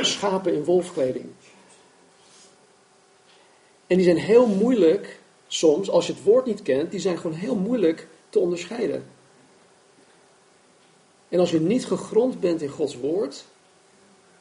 [0.00, 1.26] Schapen in wolfkleding.
[3.88, 7.36] En die zijn heel moeilijk, soms, als je het woord niet kent, die zijn gewoon
[7.36, 9.06] heel moeilijk te onderscheiden.
[11.28, 13.44] En als je niet gegrond bent in Gods woord,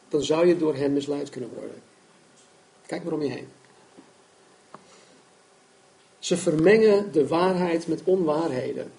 [0.09, 1.81] dan zou je door hen misleid kunnen worden.
[2.85, 3.47] Kijk maar om je heen.
[6.19, 8.91] Ze vermengen de waarheid met onwaarheden.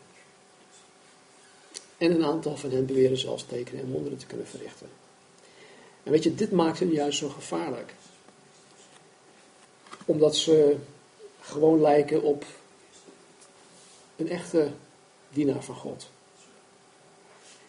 [1.99, 4.89] En een aantal van hen beweren zelfs tekenen en wonderen te kunnen verrichten.
[6.03, 7.95] En weet je, dit maakt hen juist zo gevaarlijk.
[10.09, 10.77] Omdat ze
[11.41, 12.45] gewoon lijken op
[14.17, 14.71] een echte
[15.31, 16.09] dienaar van God.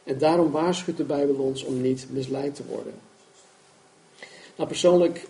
[0.04, 2.93] En daarom waarschuwt de Bijbel ons om niet misleid te worden.
[4.56, 5.28] Nou, persoonlijk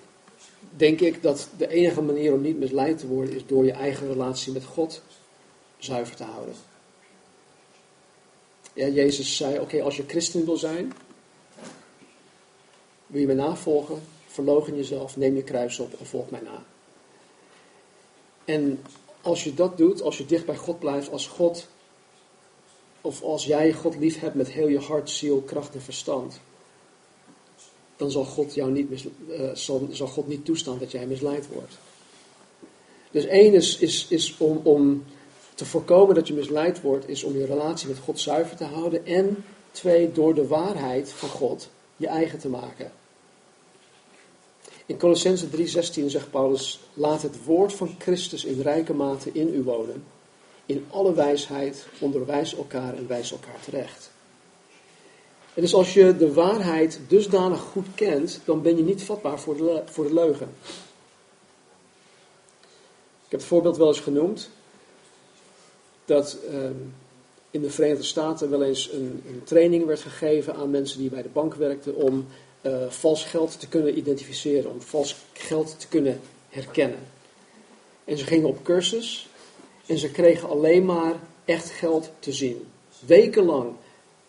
[0.75, 4.07] denk ik dat de enige manier om niet misleid te worden is door je eigen
[4.07, 5.01] relatie met God
[5.77, 6.55] zuiver te houden.
[8.73, 10.93] Ja, Jezus zei: Oké, als je christen wil zijn,
[13.07, 16.63] wil je mij navolgen, verlogen jezelf, neem je kruis op en volg mij na.
[18.49, 18.79] En
[19.21, 21.67] als je dat doet, als je dicht bij God blijft, als God,
[23.01, 26.39] of als jij God lief hebt met heel je hart, ziel, kracht en verstand,
[27.97, 31.77] dan zal God, jou niet uh, zal, zal God niet toestaan dat jij misleid wordt.
[33.11, 35.03] Dus één is, is, is om, om
[35.55, 39.05] te voorkomen dat je misleid wordt, is om je relatie met God zuiver te houden.
[39.05, 42.91] En twee, door de waarheid van God je eigen te maken.
[44.89, 49.63] In Colossense 3:16 zegt Paulus: Laat het woord van Christus in rijke mate in u
[49.63, 50.03] wonen.
[50.65, 54.11] In alle wijsheid onderwijs elkaar en wijs elkaar terecht.
[55.53, 59.57] En dus als je de waarheid dusdanig goed kent, dan ben je niet vatbaar voor
[59.57, 60.49] de, voor de leugen.
[63.25, 64.49] Ik heb het voorbeeld wel eens genoemd
[66.05, 66.73] dat ehm,
[67.51, 71.21] in de Verenigde Staten wel eens een, een, training werd gegeven aan mensen die bij
[71.21, 72.27] de bank werkten om
[72.61, 76.19] uh, vals geld te kunnen identificeren, om vals geld te kunnen
[76.49, 76.99] herkennen.
[78.05, 79.29] En ze gingen op cursus
[79.85, 82.67] en ze kregen alleen maar echt geld te zien.
[83.05, 83.73] Wekenlang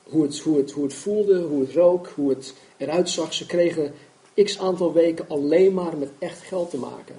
[0.02, 3.34] hoe het, hoe, het, hoe het voelde, hoe het rook, hoe het eruit zag.
[3.34, 3.94] Ze kregen
[4.34, 7.14] x aantal weken alleen maar met echt geld te maken.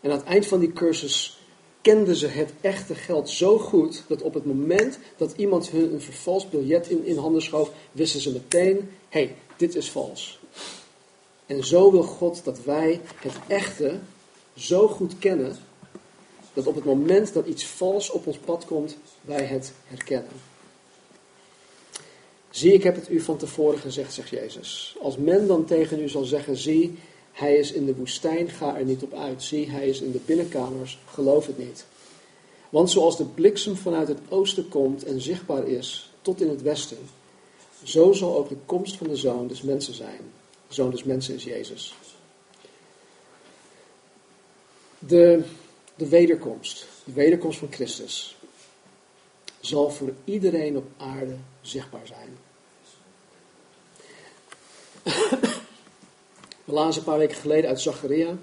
[0.00, 1.41] En aan het eind van die cursus
[1.82, 6.00] kenden ze het echte geld zo goed dat op het moment dat iemand hun een
[6.00, 10.40] vervalst biljet in, in handen schoof, wisten ze meteen: hey, dit is vals.
[11.46, 13.98] En zo wil God dat wij het echte
[14.54, 15.56] zo goed kennen
[16.52, 20.30] dat op het moment dat iets vals op ons pad komt, wij het herkennen.
[22.50, 24.96] Zie, ik heb het u van tevoren gezegd, zegt Jezus.
[25.02, 26.98] Als men dan tegen u zal zeggen, zie,
[27.32, 29.42] hij is in de woestijn, ga er niet op uit.
[29.42, 31.84] Zie, hij is in de binnenkamers, geloof het niet.
[32.68, 36.98] Want zoals de bliksem vanuit het oosten komt en zichtbaar is tot in het westen,
[37.82, 40.20] zo zal ook de komst van de zoon des mensen zijn.
[40.68, 41.94] De zoon des mensen is Jezus.
[44.98, 45.44] De,
[45.94, 48.36] de wederkomst, de wederkomst van Christus,
[49.60, 52.38] zal voor iedereen op aarde zichtbaar zijn.
[56.64, 58.38] We lazen een paar weken geleden uit Zacharia,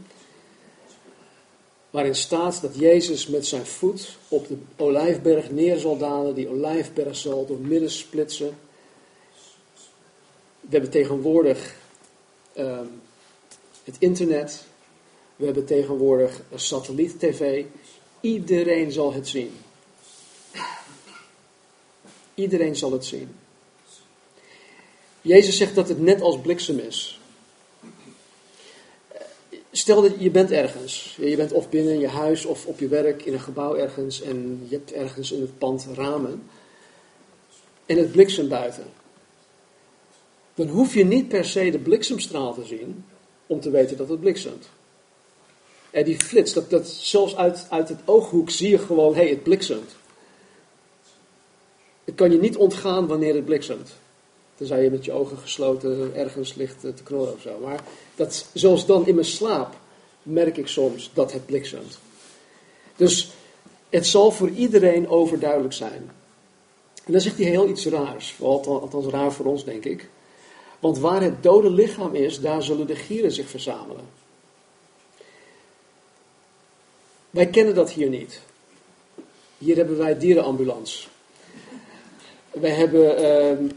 [1.90, 7.16] waarin staat dat Jezus met zijn voet op de olijfberg neer zal dalen, die olijfberg
[7.16, 8.58] zal door midden splitsen.
[10.60, 11.76] We hebben tegenwoordig
[12.54, 12.86] ehm,
[13.84, 14.64] het internet,
[15.36, 17.66] we hebben tegenwoordig satelliet-tv.
[18.22, 19.58] Iedereen zal het zien.
[22.34, 23.36] Iedereen zal het zien.
[25.22, 27.19] Jezus zegt dat het net als bliksem is.
[29.80, 31.18] Stel dat je bent ergens.
[31.22, 34.66] Je bent of binnen je huis of op je werk in een gebouw ergens en
[34.70, 36.44] je hebt ergens in het pand ramen.
[37.86, 38.84] En het bliksem buiten.
[40.54, 43.06] Dan hoef je niet per se de bliksemstraal te zien
[43.48, 44.70] om te weten dat het bliksemt.
[45.92, 49.30] En die flits, dat, dat zelfs uit, uit het ooghoek zie je gewoon, hé, hey,
[49.30, 49.96] het bliksemt.
[52.04, 53.92] Het kan je niet ontgaan wanneer het bliksemt.
[54.60, 57.60] Tenzij je met je ogen gesloten ergens ligt te knorren of zo.
[57.60, 57.84] Maar
[58.16, 59.76] dat, zelfs dan in mijn slaap
[60.24, 62.00] merk ik soms dat het bliksemt.
[62.96, 63.32] Dus
[63.90, 66.12] het zal voor iedereen overduidelijk zijn.
[67.06, 68.36] En dan zegt hij heel iets raars.
[68.42, 70.10] Althans raar voor ons, denk ik.
[70.80, 74.04] Want waar het dode lichaam is, daar zullen de gieren zich verzamelen.
[77.30, 78.42] Wij kennen dat hier niet.
[79.58, 81.08] Hier hebben wij dierenambulance.
[82.52, 83.22] Wij hebben
[83.62, 83.70] uh,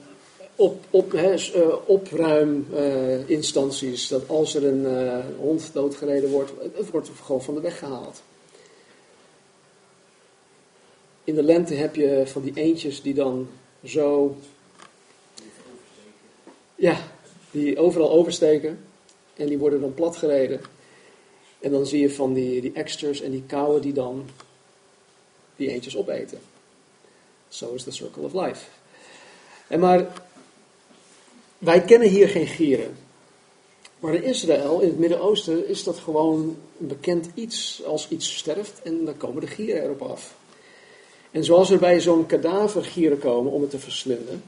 [0.63, 4.09] op, op, he, uh, opruiminstanties.
[4.09, 8.23] dat als er een uh, hond doodgereden wordt, het wordt gewoon van de weg gehaald.
[11.25, 13.49] In de lente heb je van die eentjes die dan
[13.85, 14.37] zo.
[16.75, 16.99] Ja,
[17.51, 18.79] die overal oversteken.
[19.35, 20.61] En die worden dan platgereden.
[21.61, 24.29] En dan zie je van die, die extras en die kauwen die dan
[25.57, 26.39] die eentjes opeten.
[27.49, 28.65] Zo is de circle of life.
[29.67, 30.07] En maar
[31.63, 32.97] wij kennen hier geen gieren.
[33.99, 37.83] Maar in Israël, in het Midden-Oosten, is dat gewoon een bekend iets.
[37.85, 40.35] Als iets sterft en dan komen de gieren erop af.
[41.31, 44.43] En zoals er bij zo'n kadaver gieren komen om het te verslinden,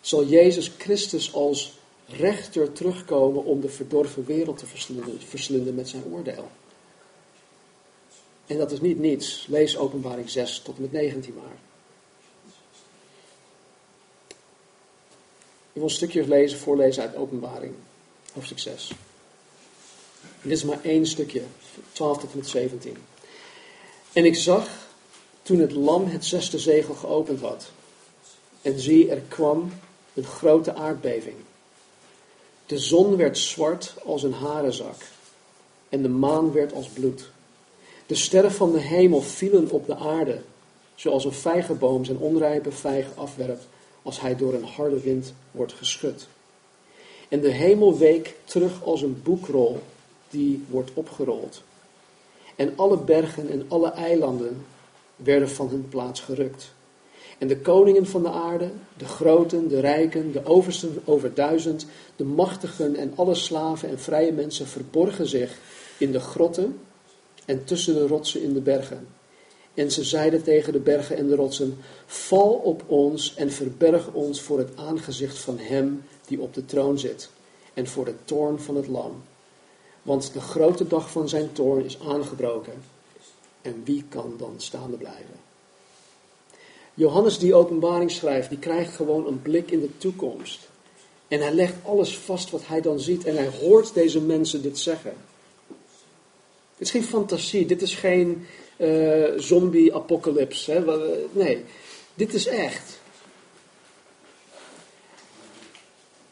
[0.00, 6.04] zal Jezus Christus als rechter terugkomen om de verdorven wereld te verslinden, verslinden met zijn
[6.12, 6.48] oordeel.
[8.46, 9.46] En dat is niet niets.
[9.50, 11.73] Lees Openbaring 6 tot en met 19 maar.
[15.74, 17.74] Ik wil een stukje lezen, voorlezen uit Openbaring,
[18.32, 18.92] hoofdstuk 6.
[20.42, 21.42] dit is maar één stukje,
[21.92, 22.96] 12 tot en met 17.
[24.12, 24.68] En ik zag,
[25.42, 27.70] toen het lam het zesde zegel geopend had,
[28.62, 29.72] en zie, er kwam
[30.14, 31.36] een grote aardbeving.
[32.66, 35.02] De zon werd zwart als een harenzak
[35.88, 37.30] en de maan werd als bloed.
[38.06, 40.42] De sterren van de hemel vielen op de aarde,
[40.94, 43.66] zoals een vijgenboom zijn onrijpe vijg afwerpt
[44.04, 46.28] als hij door een harde wind wordt geschud.
[47.28, 49.80] En de hemel week terug als een boekrol
[50.30, 51.62] die wordt opgerold.
[52.56, 54.66] En alle bergen en alle eilanden
[55.16, 56.72] werden van hun plaats gerukt.
[57.38, 61.86] En de koningen van de aarde, de groten, de rijken, de oversten over duizend,
[62.16, 65.58] de machtigen en alle slaven en vrije mensen verborgen zich
[65.98, 66.80] in de grotten
[67.44, 69.06] en tussen de rotsen in de bergen.
[69.74, 74.40] En ze zeiden tegen de bergen en de rotsen: Val op ons en verberg ons
[74.40, 77.30] voor het aangezicht van Hem die op de troon zit,
[77.74, 79.22] en voor de toorn van het Lam.
[80.02, 82.82] Want de grote dag van zijn toorn is aangebroken.
[83.62, 85.42] En wie kan dan staande blijven?
[86.94, 90.68] Johannes die openbaring schrijft, die krijgt gewoon een blik in de toekomst.
[91.28, 94.78] En hij legt alles vast wat hij dan ziet en hij hoort deze mensen dit
[94.78, 95.14] zeggen.
[96.76, 98.46] Dit is geen fantasie, dit is geen
[98.76, 101.28] uh, zombie-apocalypse.
[101.32, 101.64] Nee,
[102.14, 103.02] dit is echt.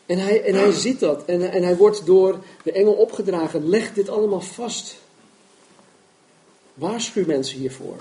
[0.07, 3.93] En hij, en hij ziet dat en, en hij wordt door de engel opgedragen, leg
[3.93, 4.97] dit allemaal vast.
[6.75, 7.97] Waarschuw mensen hiervoor.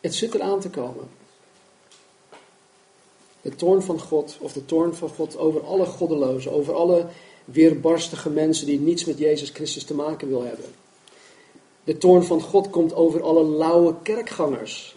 [0.00, 1.08] Het zit eraan te komen.
[3.40, 7.06] De toorn van God, of de toorn van God over alle goddelozen, over alle
[7.52, 10.74] weerbarstige mensen die niets met Jezus Christus te maken wil hebben.
[11.84, 14.96] De toorn van God komt over alle lauwe kerkgangers.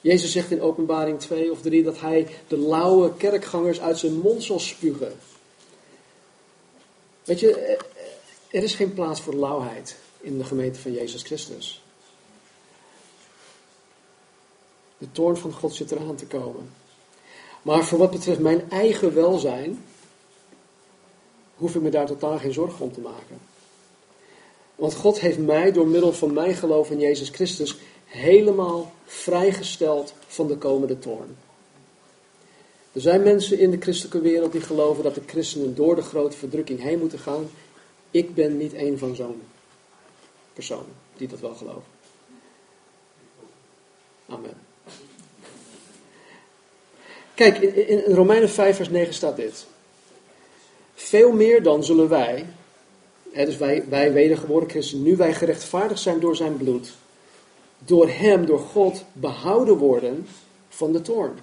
[0.00, 4.44] Jezus zegt in Openbaring 2 of 3 dat hij de lauwe kerkgangers uit zijn mond
[4.44, 5.18] zal spugen.
[7.24, 7.78] Weet je,
[8.50, 11.82] er is geen plaats voor lauwheid in de gemeente van Jezus Christus.
[14.98, 16.72] De toorn van God zit eraan te komen.
[17.62, 19.84] Maar voor wat betreft mijn eigen welzijn,
[21.56, 23.38] hoef ik me daar totaal geen zorgen om te maken.
[24.74, 30.46] Want God heeft mij door middel van mijn geloof in Jezus Christus helemaal vrijgesteld van
[30.46, 31.36] de komende toorn.
[32.92, 36.36] Er zijn mensen in de christelijke wereld die geloven dat de christenen door de grote
[36.36, 37.50] verdrukking heen moeten gaan.
[38.10, 39.42] Ik ben niet een van zo'n
[40.52, 40.84] persoon
[41.16, 41.96] die dat wel geloven.
[44.28, 44.67] Amen.
[47.38, 49.66] Kijk, in, in Romeinen 5 vers 9 staat dit.
[50.94, 52.46] Veel meer dan zullen wij,
[53.32, 56.92] hè, dus wij, wij wedergeboren christenen, nu wij gerechtvaardigd zijn door zijn bloed,
[57.78, 60.26] door hem, door God, behouden worden
[60.68, 61.34] van de toorn.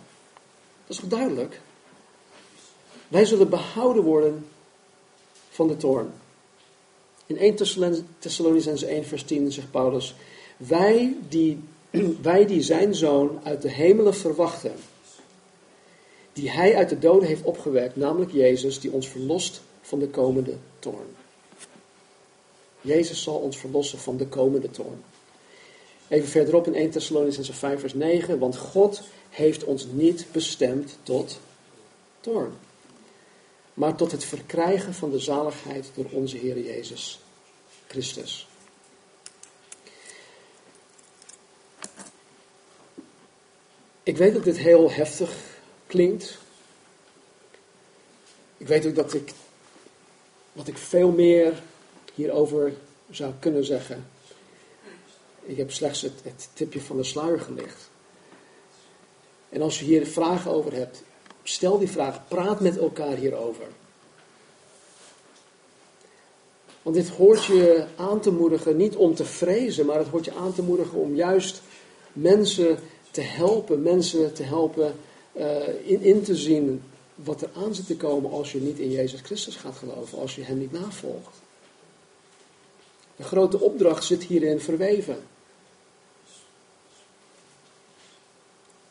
[0.87, 1.61] Dat is toch duidelijk?
[3.07, 4.45] Wij zullen behouden worden
[5.49, 6.11] van de toorn.
[7.25, 7.55] In 1
[8.19, 10.15] Thessalonicense 1 vers 10 zegt Paulus,
[10.57, 11.59] wij die,
[12.21, 14.73] wij die zijn zoon uit de hemelen verwachten,
[16.35, 20.57] die hij uit de doden heeft opgewekt, namelijk Jezus, die ons verlost van de komende
[20.79, 21.15] toorn.
[22.81, 25.03] Jezus zal ons verlossen van de komende toorn.
[26.07, 31.39] Even verderop in 1 Thessalonicense 5 vers 9, want God heeft ons niet bestemd tot
[32.19, 32.53] toorn,
[33.73, 37.19] maar tot het verkrijgen van de zaligheid door onze Heer Jezus
[37.87, 38.47] Christus.
[44.03, 45.54] Ik weet dat dit heel heftig
[45.87, 46.37] klinkt.
[48.57, 49.33] Ik weet ook dat ik,
[50.51, 51.61] wat ik veel meer
[52.13, 52.73] hierover
[53.09, 54.07] zou kunnen zeggen.
[55.41, 57.89] Ik heb slechts het, het tipje van de sluier gelicht.
[59.49, 61.03] En als je hier vragen over hebt,
[61.43, 63.67] stel die vraag, praat met elkaar hierover.
[66.81, 70.33] Want dit hoort je aan te moedigen, niet om te vrezen, maar het hoort je
[70.33, 71.61] aan te moedigen om juist
[72.13, 72.79] mensen
[73.11, 74.95] te helpen, mensen te helpen
[75.37, 76.83] uh, in, in te zien
[77.15, 80.35] wat er aan zit te komen als je niet in Jezus Christus gaat geloven, als
[80.35, 81.35] je Hem niet navolgt.
[83.15, 85.23] De grote opdracht zit hierin verweven.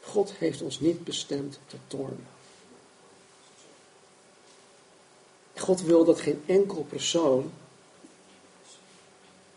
[0.00, 2.26] God heeft ons niet bestemd tot toorn.
[5.56, 7.52] God wil dat geen enkel persoon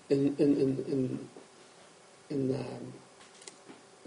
[0.08, 1.30] een, een,
[2.28, 2.60] een, uh,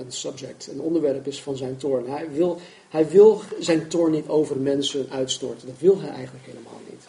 [0.00, 2.10] een subject, een onderwerp is van zijn toorn.
[2.10, 5.66] Hij wil, hij wil zijn toorn niet over mensen uitstorten.
[5.66, 7.04] Dat wil hij eigenlijk helemaal niet.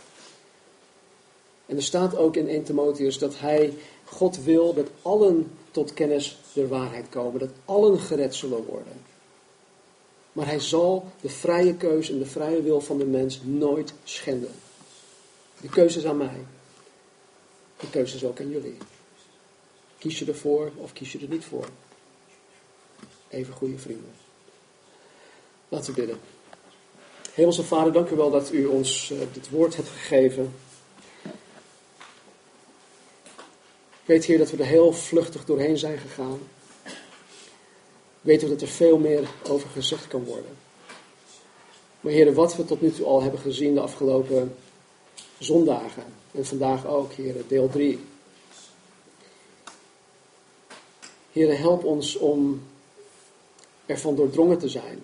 [1.65, 3.73] En er staat ook in 1 Timotheus dat hij,
[4.05, 7.39] God wil dat allen tot kennis der waarheid komen.
[7.39, 8.93] Dat allen gered zullen worden.
[10.31, 14.51] Maar hij zal de vrije keuze en de vrije wil van de mens nooit schenden.
[15.61, 16.45] De keuze is aan mij.
[17.79, 18.77] De keuze is ook aan jullie.
[19.97, 21.65] Kies je ervoor of kies je er niet voor?
[23.31, 24.11] Even goede vrienden.
[25.69, 26.19] Laten we bidden.
[27.33, 30.53] Hemelse Vader, dank u wel dat u ons uh, dit woord hebt gegeven.
[34.01, 36.39] Ik weet, Heer, dat we er heel vluchtig doorheen zijn gegaan.
[38.21, 40.57] Weten we dat er veel meer over gezegd kan worden.
[42.01, 44.55] Maar Heer, wat we tot nu toe al hebben gezien de afgelopen
[45.37, 46.03] zondagen.
[46.31, 47.99] En vandaag ook, Heer, deel 3.
[51.31, 52.61] Heer, help ons om
[53.85, 54.99] ervan doordrongen te zijn.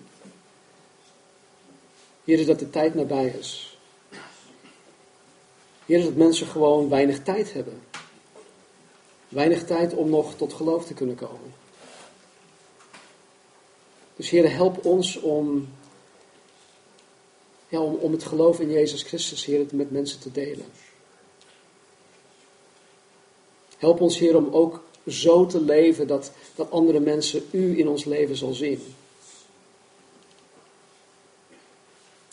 [2.24, 3.78] Heer, dat de tijd nabij is.
[5.86, 7.82] Heer, dat mensen gewoon weinig tijd hebben.
[9.28, 11.54] Weinig tijd om nog tot geloof te kunnen komen.
[14.16, 15.68] Dus Heer, help ons om,
[17.68, 20.66] ja, om, om het geloof in Jezus Christus, Heer, met mensen te delen.
[23.78, 28.04] Help ons, Heer, om ook zo te leven dat, dat andere mensen u in ons
[28.04, 28.80] leven zal zien.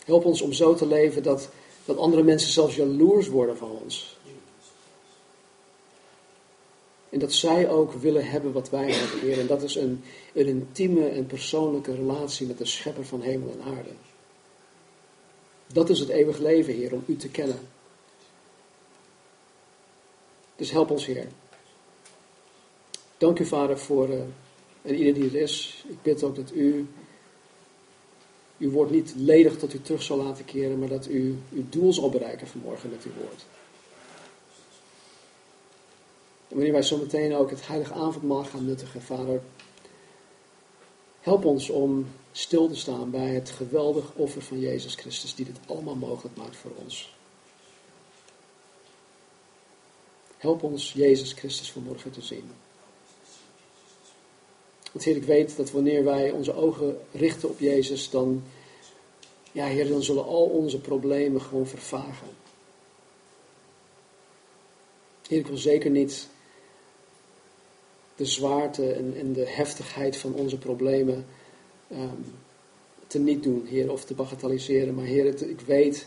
[0.04, 1.48] Help ons om zo te leven dat,
[1.84, 4.16] dat andere mensen zelfs jaloers worden van ons.
[7.08, 9.38] En dat zij ook willen hebben wat wij hebben, Heer.
[9.38, 13.72] En dat is een, een intieme en persoonlijke relatie met de schepper van hemel en
[13.76, 13.90] aarde.
[15.66, 17.58] Dat is het eeuwig leven, Heer, om U te kennen.
[20.56, 21.26] Dus help ons, Heer.
[23.18, 24.20] Dank u, Vader, voor uh,
[24.82, 25.84] en ieder die er is.
[25.88, 26.88] Ik bid ook dat U
[28.58, 31.92] uw woord niet ledig tot U terug zal laten keren, maar dat U uw doel
[31.92, 33.44] zal bereiken vanmorgen met uw woord.
[36.48, 39.40] En wanneer wij zo meteen ook het heilige avondmaal gaan nuttigen, Vader,
[41.20, 45.58] help ons om stil te staan bij het geweldig offer van Jezus Christus, die dit
[45.66, 47.14] allemaal mogelijk maakt voor ons.
[50.36, 52.50] Help ons Jezus Christus vanmorgen te zien.
[54.96, 58.42] Want Heer, ik weet dat wanneer wij onze ogen richten op Jezus, dan,
[59.52, 62.28] ja Heer, dan zullen al onze problemen gewoon vervagen.
[65.28, 66.28] Heer, ik wil zeker niet
[68.14, 71.26] de zwaarte en, de heftigheid van onze problemen
[71.92, 72.24] um,
[73.06, 74.94] te niet doen, Heer, of te bagatelliseren.
[74.94, 76.06] Maar Heer, ik weet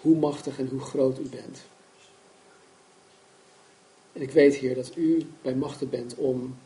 [0.00, 1.62] hoe machtig en hoe groot u bent.
[4.12, 6.56] En ik weet, Heer, dat u bij machten bent om,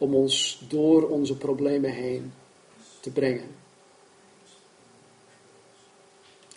[0.00, 2.32] om ons door onze problemen heen
[3.00, 3.48] te brengen.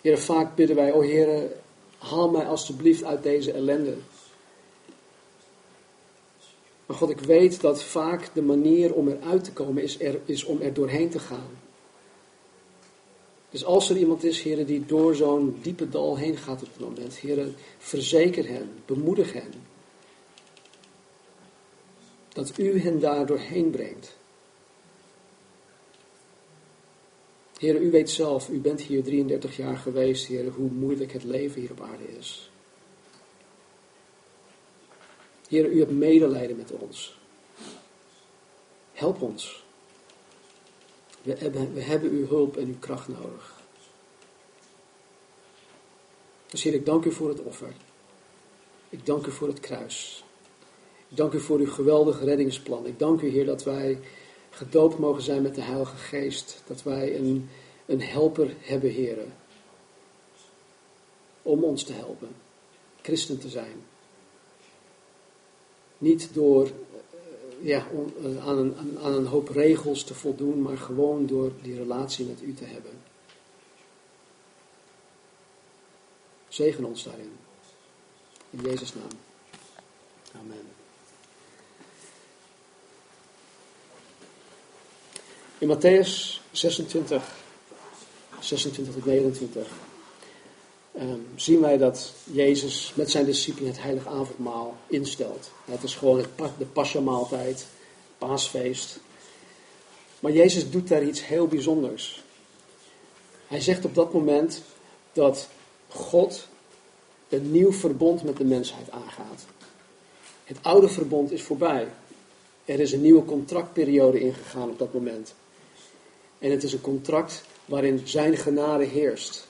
[0.00, 1.50] Heer, vaak bidden wij, o Heer,
[1.98, 3.94] haal mij alstublieft uit deze ellende.
[6.86, 10.44] Maar God, ik weet dat vaak de manier om eruit te komen is, er, is
[10.44, 11.50] om er doorheen te gaan.
[13.50, 16.80] Dus als er iemand is, heren, die door zo'n diepe dal heen gaat op het
[16.80, 19.52] moment, heren, verzeker hen, bemoedig hen.
[22.34, 24.16] Dat u hen daar doorheen brengt.
[27.58, 31.60] Heren, u weet zelf, u bent hier 33 jaar geweest, heren, hoe moeilijk het leven
[31.60, 32.50] hier op aarde is.
[35.48, 37.18] Heer, u hebt medelijden met ons.
[38.92, 39.64] Help ons.
[41.22, 43.62] We hebben, we hebben uw hulp en uw kracht nodig.
[46.46, 47.72] Dus Heer, ik dank u voor het offer.
[48.88, 50.23] Ik dank u voor het kruis.
[51.14, 52.86] Ik dank u voor uw geweldig reddingsplan.
[52.86, 54.00] Ik dank u, Heer, dat wij
[54.50, 56.62] gedoopt mogen zijn met de Heilige Geest.
[56.66, 57.48] Dat wij een,
[57.86, 59.18] een helper hebben, Heer.
[61.42, 62.28] Om ons te helpen.
[63.02, 63.84] Christen te zijn.
[65.98, 66.72] Niet door eh,
[67.66, 67.86] ja,
[68.22, 72.42] eh, aan, een, aan een hoop regels te voldoen, maar gewoon door die relatie met
[72.42, 72.92] u te hebben.
[76.48, 77.32] Zegen ons daarin.
[78.50, 79.18] In Jezus' naam.
[80.40, 80.73] Amen.
[85.64, 87.22] In Matthäus 26,
[88.40, 89.66] 26 tot 29
[90.94, 95.50] Ehm, zien wij dat Jezus met zijn discipelen het heilige avondmaal instelt.
[95.64, 97.66] Het is gewoon het, de Pascha-maaltijd,
[98.18, 98.98] paasfeest.
[100.20, 102.22] Maar Jezus doet daar iets heel bijzonders.
[103.46, 104.62] Hij zegt op dat moment
[105.12, 105.48] dat
[105.88, 106.48] God
[107.28, 109.44] een nieuw verbond met de mensheid aangaat.
[110.44, 111.88] Het oude verbond is voorbij.
[112.64, 115.34] Er is een nieuwe contractperiode ingegaan op dat moment.
[116.44, 119.46] En het is een contract waarin zijn genade heerst.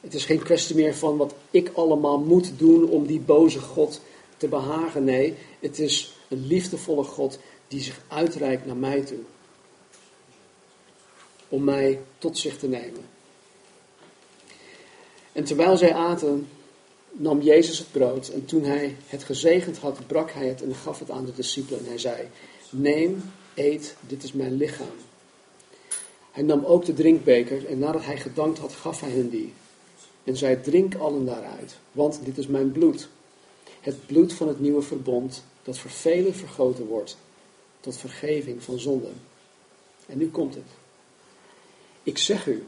[0.00, 4.00] Het is geen kwestie meer van wat ik allemaal moet doen om die boze God
[4.36, 5.04] te behagen.
[5.04, 7.38] Nee, het is een liefdevolle God
[7.68, 9.18] die zich uitreikt naar mij toe.
[11.48, 13.04] Om mij tot zich te nemen.
[15.32, 16.48] En terwijl zij aten,
[17.12, 20.98] nam Jezus het brood en toen hij het gezegend had, brak hij het en gaf
[20.98, 21.80] het aan de discipelen.
[21.80, 22.28] En hij zei,
[22.70, 25.12] neem, eet, dit is mijn lichaam.
[26.34, 29.52] Hij nam ook de drinkbeker en nadat hij gedankt had, gaf hij hen die.
[30.24, 33.08] En zij drink allen daaruit, want dit is mijn bloed.
[33.80, 37.16] Het bloed van het nieuwe verbond, dat voor velen vergoten wordt,
[37.80, 39.14] tot vergeving van zonden.
[40.06, 40.64] En nu komt het.
[42.02, 42.64] Ik zeg u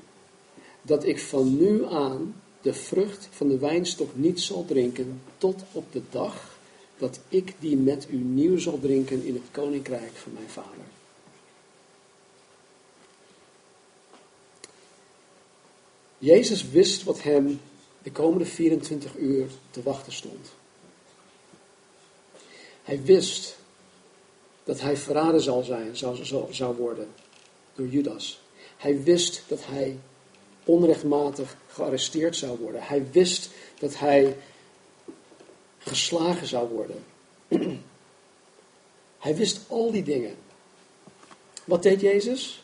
[0.82, 5.92] dat ik van nu aan de vrucht van de wijnstok niet zal drinken, tot op
[5.92, 6.58] de dag
[6.98, 10.95] dat ik die met u nieuw zal drinken in het koninkrijk van mijn vader.
[16.18, 17.60] Jezus wist wat hem
[18.02, 20.48] de komende 24 uur te wachten stond.
[22.82, 23.56] Hij wist
[24.64, 27.08] dat hij verraden zal zijn, zou, zou, zou worden
[27.74, 28.40] door Judas.
[28.76, 29.98] Hij wist dat hij
[30.64, 32.82] onrechtmatig gearresteerd zou worden.
[32.82, 34.36] Hij wist dat hij
[35.78, 37.04] geslagen zou worden.
[39.18, 40.36] hij wist al die dingen.
[41.64, 42.62] Wat deed Jezus?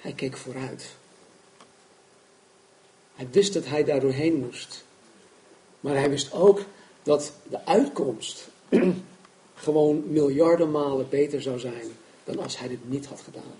[0.00, 0.98] Hij keek vooruit.
[3.20, 4.84] Hij wist dat hij daar doorheen moest.
[5.80, 6.60] Maar hij wist ook
[7.02, 8.48] dat de uitkomst
[9.54, 11.92] gewoon miljarden malen beter zou zijn
[12.24, 13.54] dan als hij dit niet had gedaan.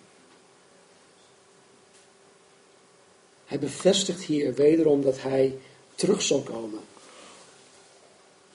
[3.46, 5.58] Hij bevestigt hier wederom dat hij
[5.94, 6.80] terug zal komen.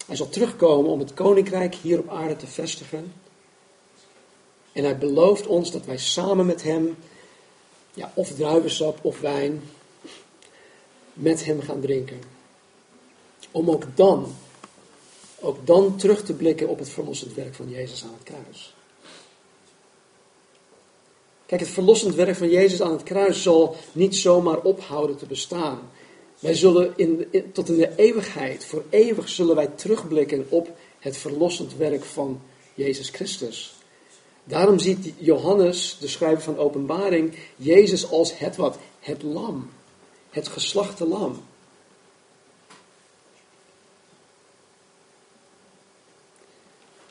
[0.06, 3.14] Hij zal terugkomen om het koninkrijk hier op aarde te vestigen.
[4.72, 6.98] En hij belooft ons dat wij samen met hem,
[7.94, 9.62] ja, of druivensap of wijn,
[11.16, 12.20] met hem gaan drinken.
[13.52, 14.36] Om ook dan,
[15.40, 18.74] ook dan terug te blikken op het verlossend werk van Jezus aan het kruis.
[21.46, 25.80] Kijk, het verlossend werk van Jezus aan het kruis zal niet zomaar ophouden te bestaan.
[26.40, 31.76] Wij zullen in, tot in de eeuwigheid, voor eeuwig zullen wij terugblikken op het verlossend
[31.76, 32.42] werk van
[32.74, 33.76] Jezus Christus.
[34.44, 38.78] Daarom ziet Johannes, de schrijver van Openbaring, Jezus als het wat?
[39.00, 39.70] Het lam.
[40.36, 41.44] Het geslachte lam.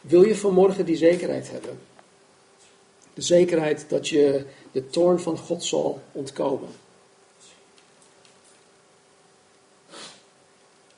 [0.01, 1.81] Wil je vanmorgen die zekerheid hebben?
[3.14, 6.68] De zekerheid dat je de toorn van God zal ontkomen.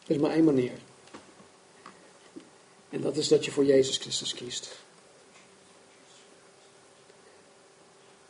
[0.06, 0.78] Er is maar één manier.
[2.88, 4.76] En dat is dat je voor Jezus Christus kiest.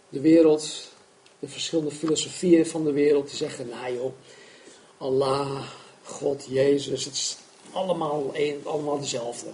[0.08, 0.94] De wereld,
[1.38, 4.12] de verschillende filosofieën van de wereld, die zeggen, nou joh,
[4.98, 5.68] Allah,
[6.02, 7.36] God, Jezus, het is
[7.72, 9.50] allemaal, een, allemaal dezelfde.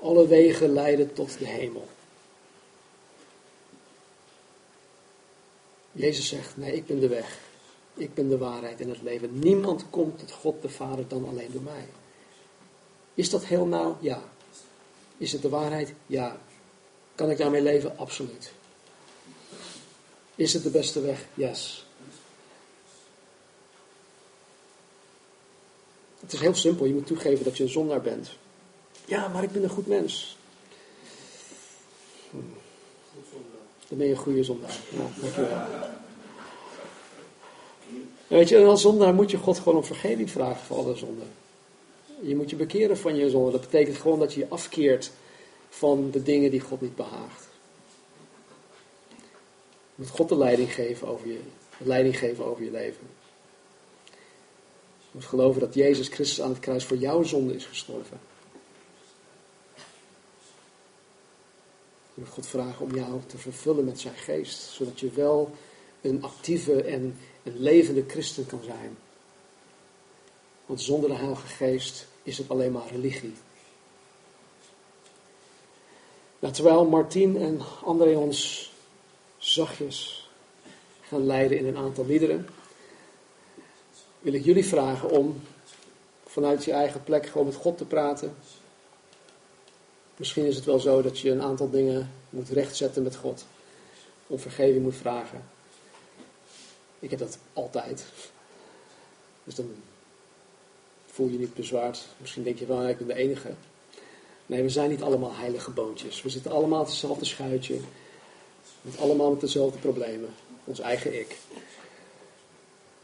[0.00, 1.88] Alle wegen leiden tot de hemel.
[5.92, 7.38] Jezus zegt, nee, ik ben de weg.
[7.94, 9.38] Ik ben de waarheid en het leven.
[9.38, 11.86] Niemand komt tot God de Vader dan alleen door mij.
[13.14, 13.96] Is dat heel nauw?
[14.00, 14.22] Ja.
[15.16, 15.94] Is het de waarheid?
[16.06, 16.40] Ja.
[17.14, 17.98] Kan ik daarmee leven?
[17.98, 18.52] Absoluut.
[20.42, 21.26] Is het de beste weg?
[21.34, 21.86] Yes.
[26.20, 26.86] Het is heel simpel.
[26.86, 28.30] Je moet toegeven dat je een zondaar bent.
[29.04, 30.36] Ja, maar ik ben een goed mens.
[32.30, 32.36] Hm.
[33.88, 34.76] Dan ben je een goede zondaar.
[34.90, 35.58] Ja, dankjewel.
[38.26, 41.28] Weet je, en als zondaar moet je God gewoon om vergeving vragen voor alle zonden.
[42.20, 43.50] Je moet je bekeren van je zonde.
[43.50, 45.10] Dat betekent gewoon dat je je afkeert
[45.68, 47.51] van de dingen die God niet behaagt.
[50.02, 51.40] Moet God de leiding geven over je,
[51.78, 53.06] leiding geven over je leven.
[55.00, 58.20] Je moet geloven dat Jezus Christus aan het kruis voor jouw zonde is gestorven.
[62.14, 65.50] Je moet God vragen om jou te vervullen met zijn geest, zodat je wel
[66.00, 68.96] een actieve en een levende christen kan zijn.
[70.66, 73.34] Want zonder de Heilige Geest is het alleen maar religie.
[76.38, 78.70] Nou, terwijl Martien en André ons
[79.52, 80.28] zachtjes
[81.02, 82.48] gaan leiden in een aantal liederen,
[84.20, 85.40] wil ik jullie vragen om
[86.26, 88.36] vanuit je eigen plek gewoon met God te praten.
[90.16, 93.44] Misschien is het wel zo dat je een aantal dingen moet rechtzetten met God,
[94.26, 95.44] om vergeving moet vragen.
[96.98, 98.04] Ik heb dat altijd.
[99.44, 99.74] Dus dan
[101.06, 102.06] voel je niet bezwaard.
[102.16, 103.54] Misschien denk je wel, ik ben de enige.
[104.46, 106.22] Nee, we zijn niet allemaal heilige boontjes.
[106.22, 107.80] We zitten allemaal hetzelfde schuitje.
[108.82, 110.34] Met allemaal met dezelfde problemen.
[110.64, 111.36] Ons eigen ik.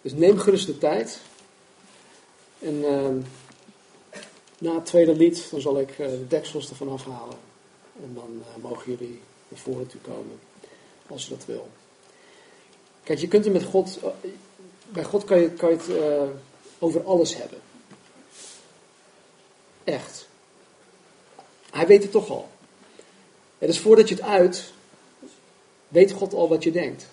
[0.03, 1.21] Dus neem gerust de tijd.
[2.59, 3.19] En ehm,
[4.59, 7.37] na het tweede lied, dan zal ik uh, de deksels ervan afhalen.
[8.03, 10.41] En dan uh, mogen jullie naar voren toe komen.
[11.07, 11.69] Als je dat wil.
[13.03, 14.31] Kijk, je kunt het met God, eh,
[14.89, 16.31] bij God kan je, kan je het
[16.79, 17.59] over alles hebben.
[19.85, 20.29] Echt.
[21.71, 22.49] Hij weet het toch al.
[23.59, 24.73] Ja, dus voordat je het uit,
[25.89, 27.07] weet God al wat je denkt.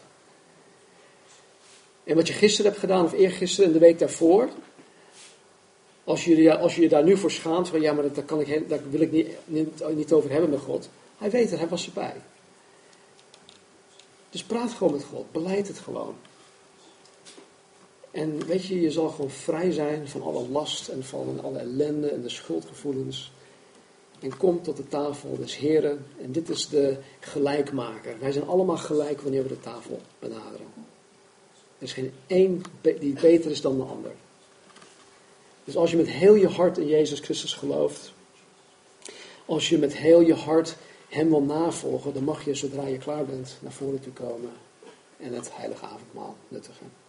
[2.03, 4.49] En wat je gisteren hebt gedaan, of eergisteren en de week daarvoor,
[6.03, 8.89] als je, als je daar nu voor schaamt, van ja, maar daar, kan ik, daar
[8.89, 10.89] wil ik niet, niet, niet over hebben met God.
[11.17, 12.15] Hij weet het, hij was erbij.
[14.30, 16.15] Dus praat gewoon met God, beleid het gewoon.
[18.11, 22.07] En weet je, je zal gewoon vrij zijn van alle last en van alle ellende
[22.07, 23.32] en de schuldgevoelens.
[24.26, 26.05] En kom tot de tafel des Heren.
[26.21, 28.19] En dit is de gelijkmaker.
[28.19, 30.67] Wij zijn allemaal gelijk wanneer we de tafel benaderen.
[31.78, 34.11] Er is geen één die beter is dan de ander.
[35.63, 38.13] Dus als je met heel je hart in Jezus Christus gelooft,
[39.45, 40.76] als je met heel je hart
[41.09, 44.51] Hem wil navolgen, dan mag je zodra je klaar bent naar voren toe komen
[45.17, 47.04] en het heilige avondmaal nuttigen.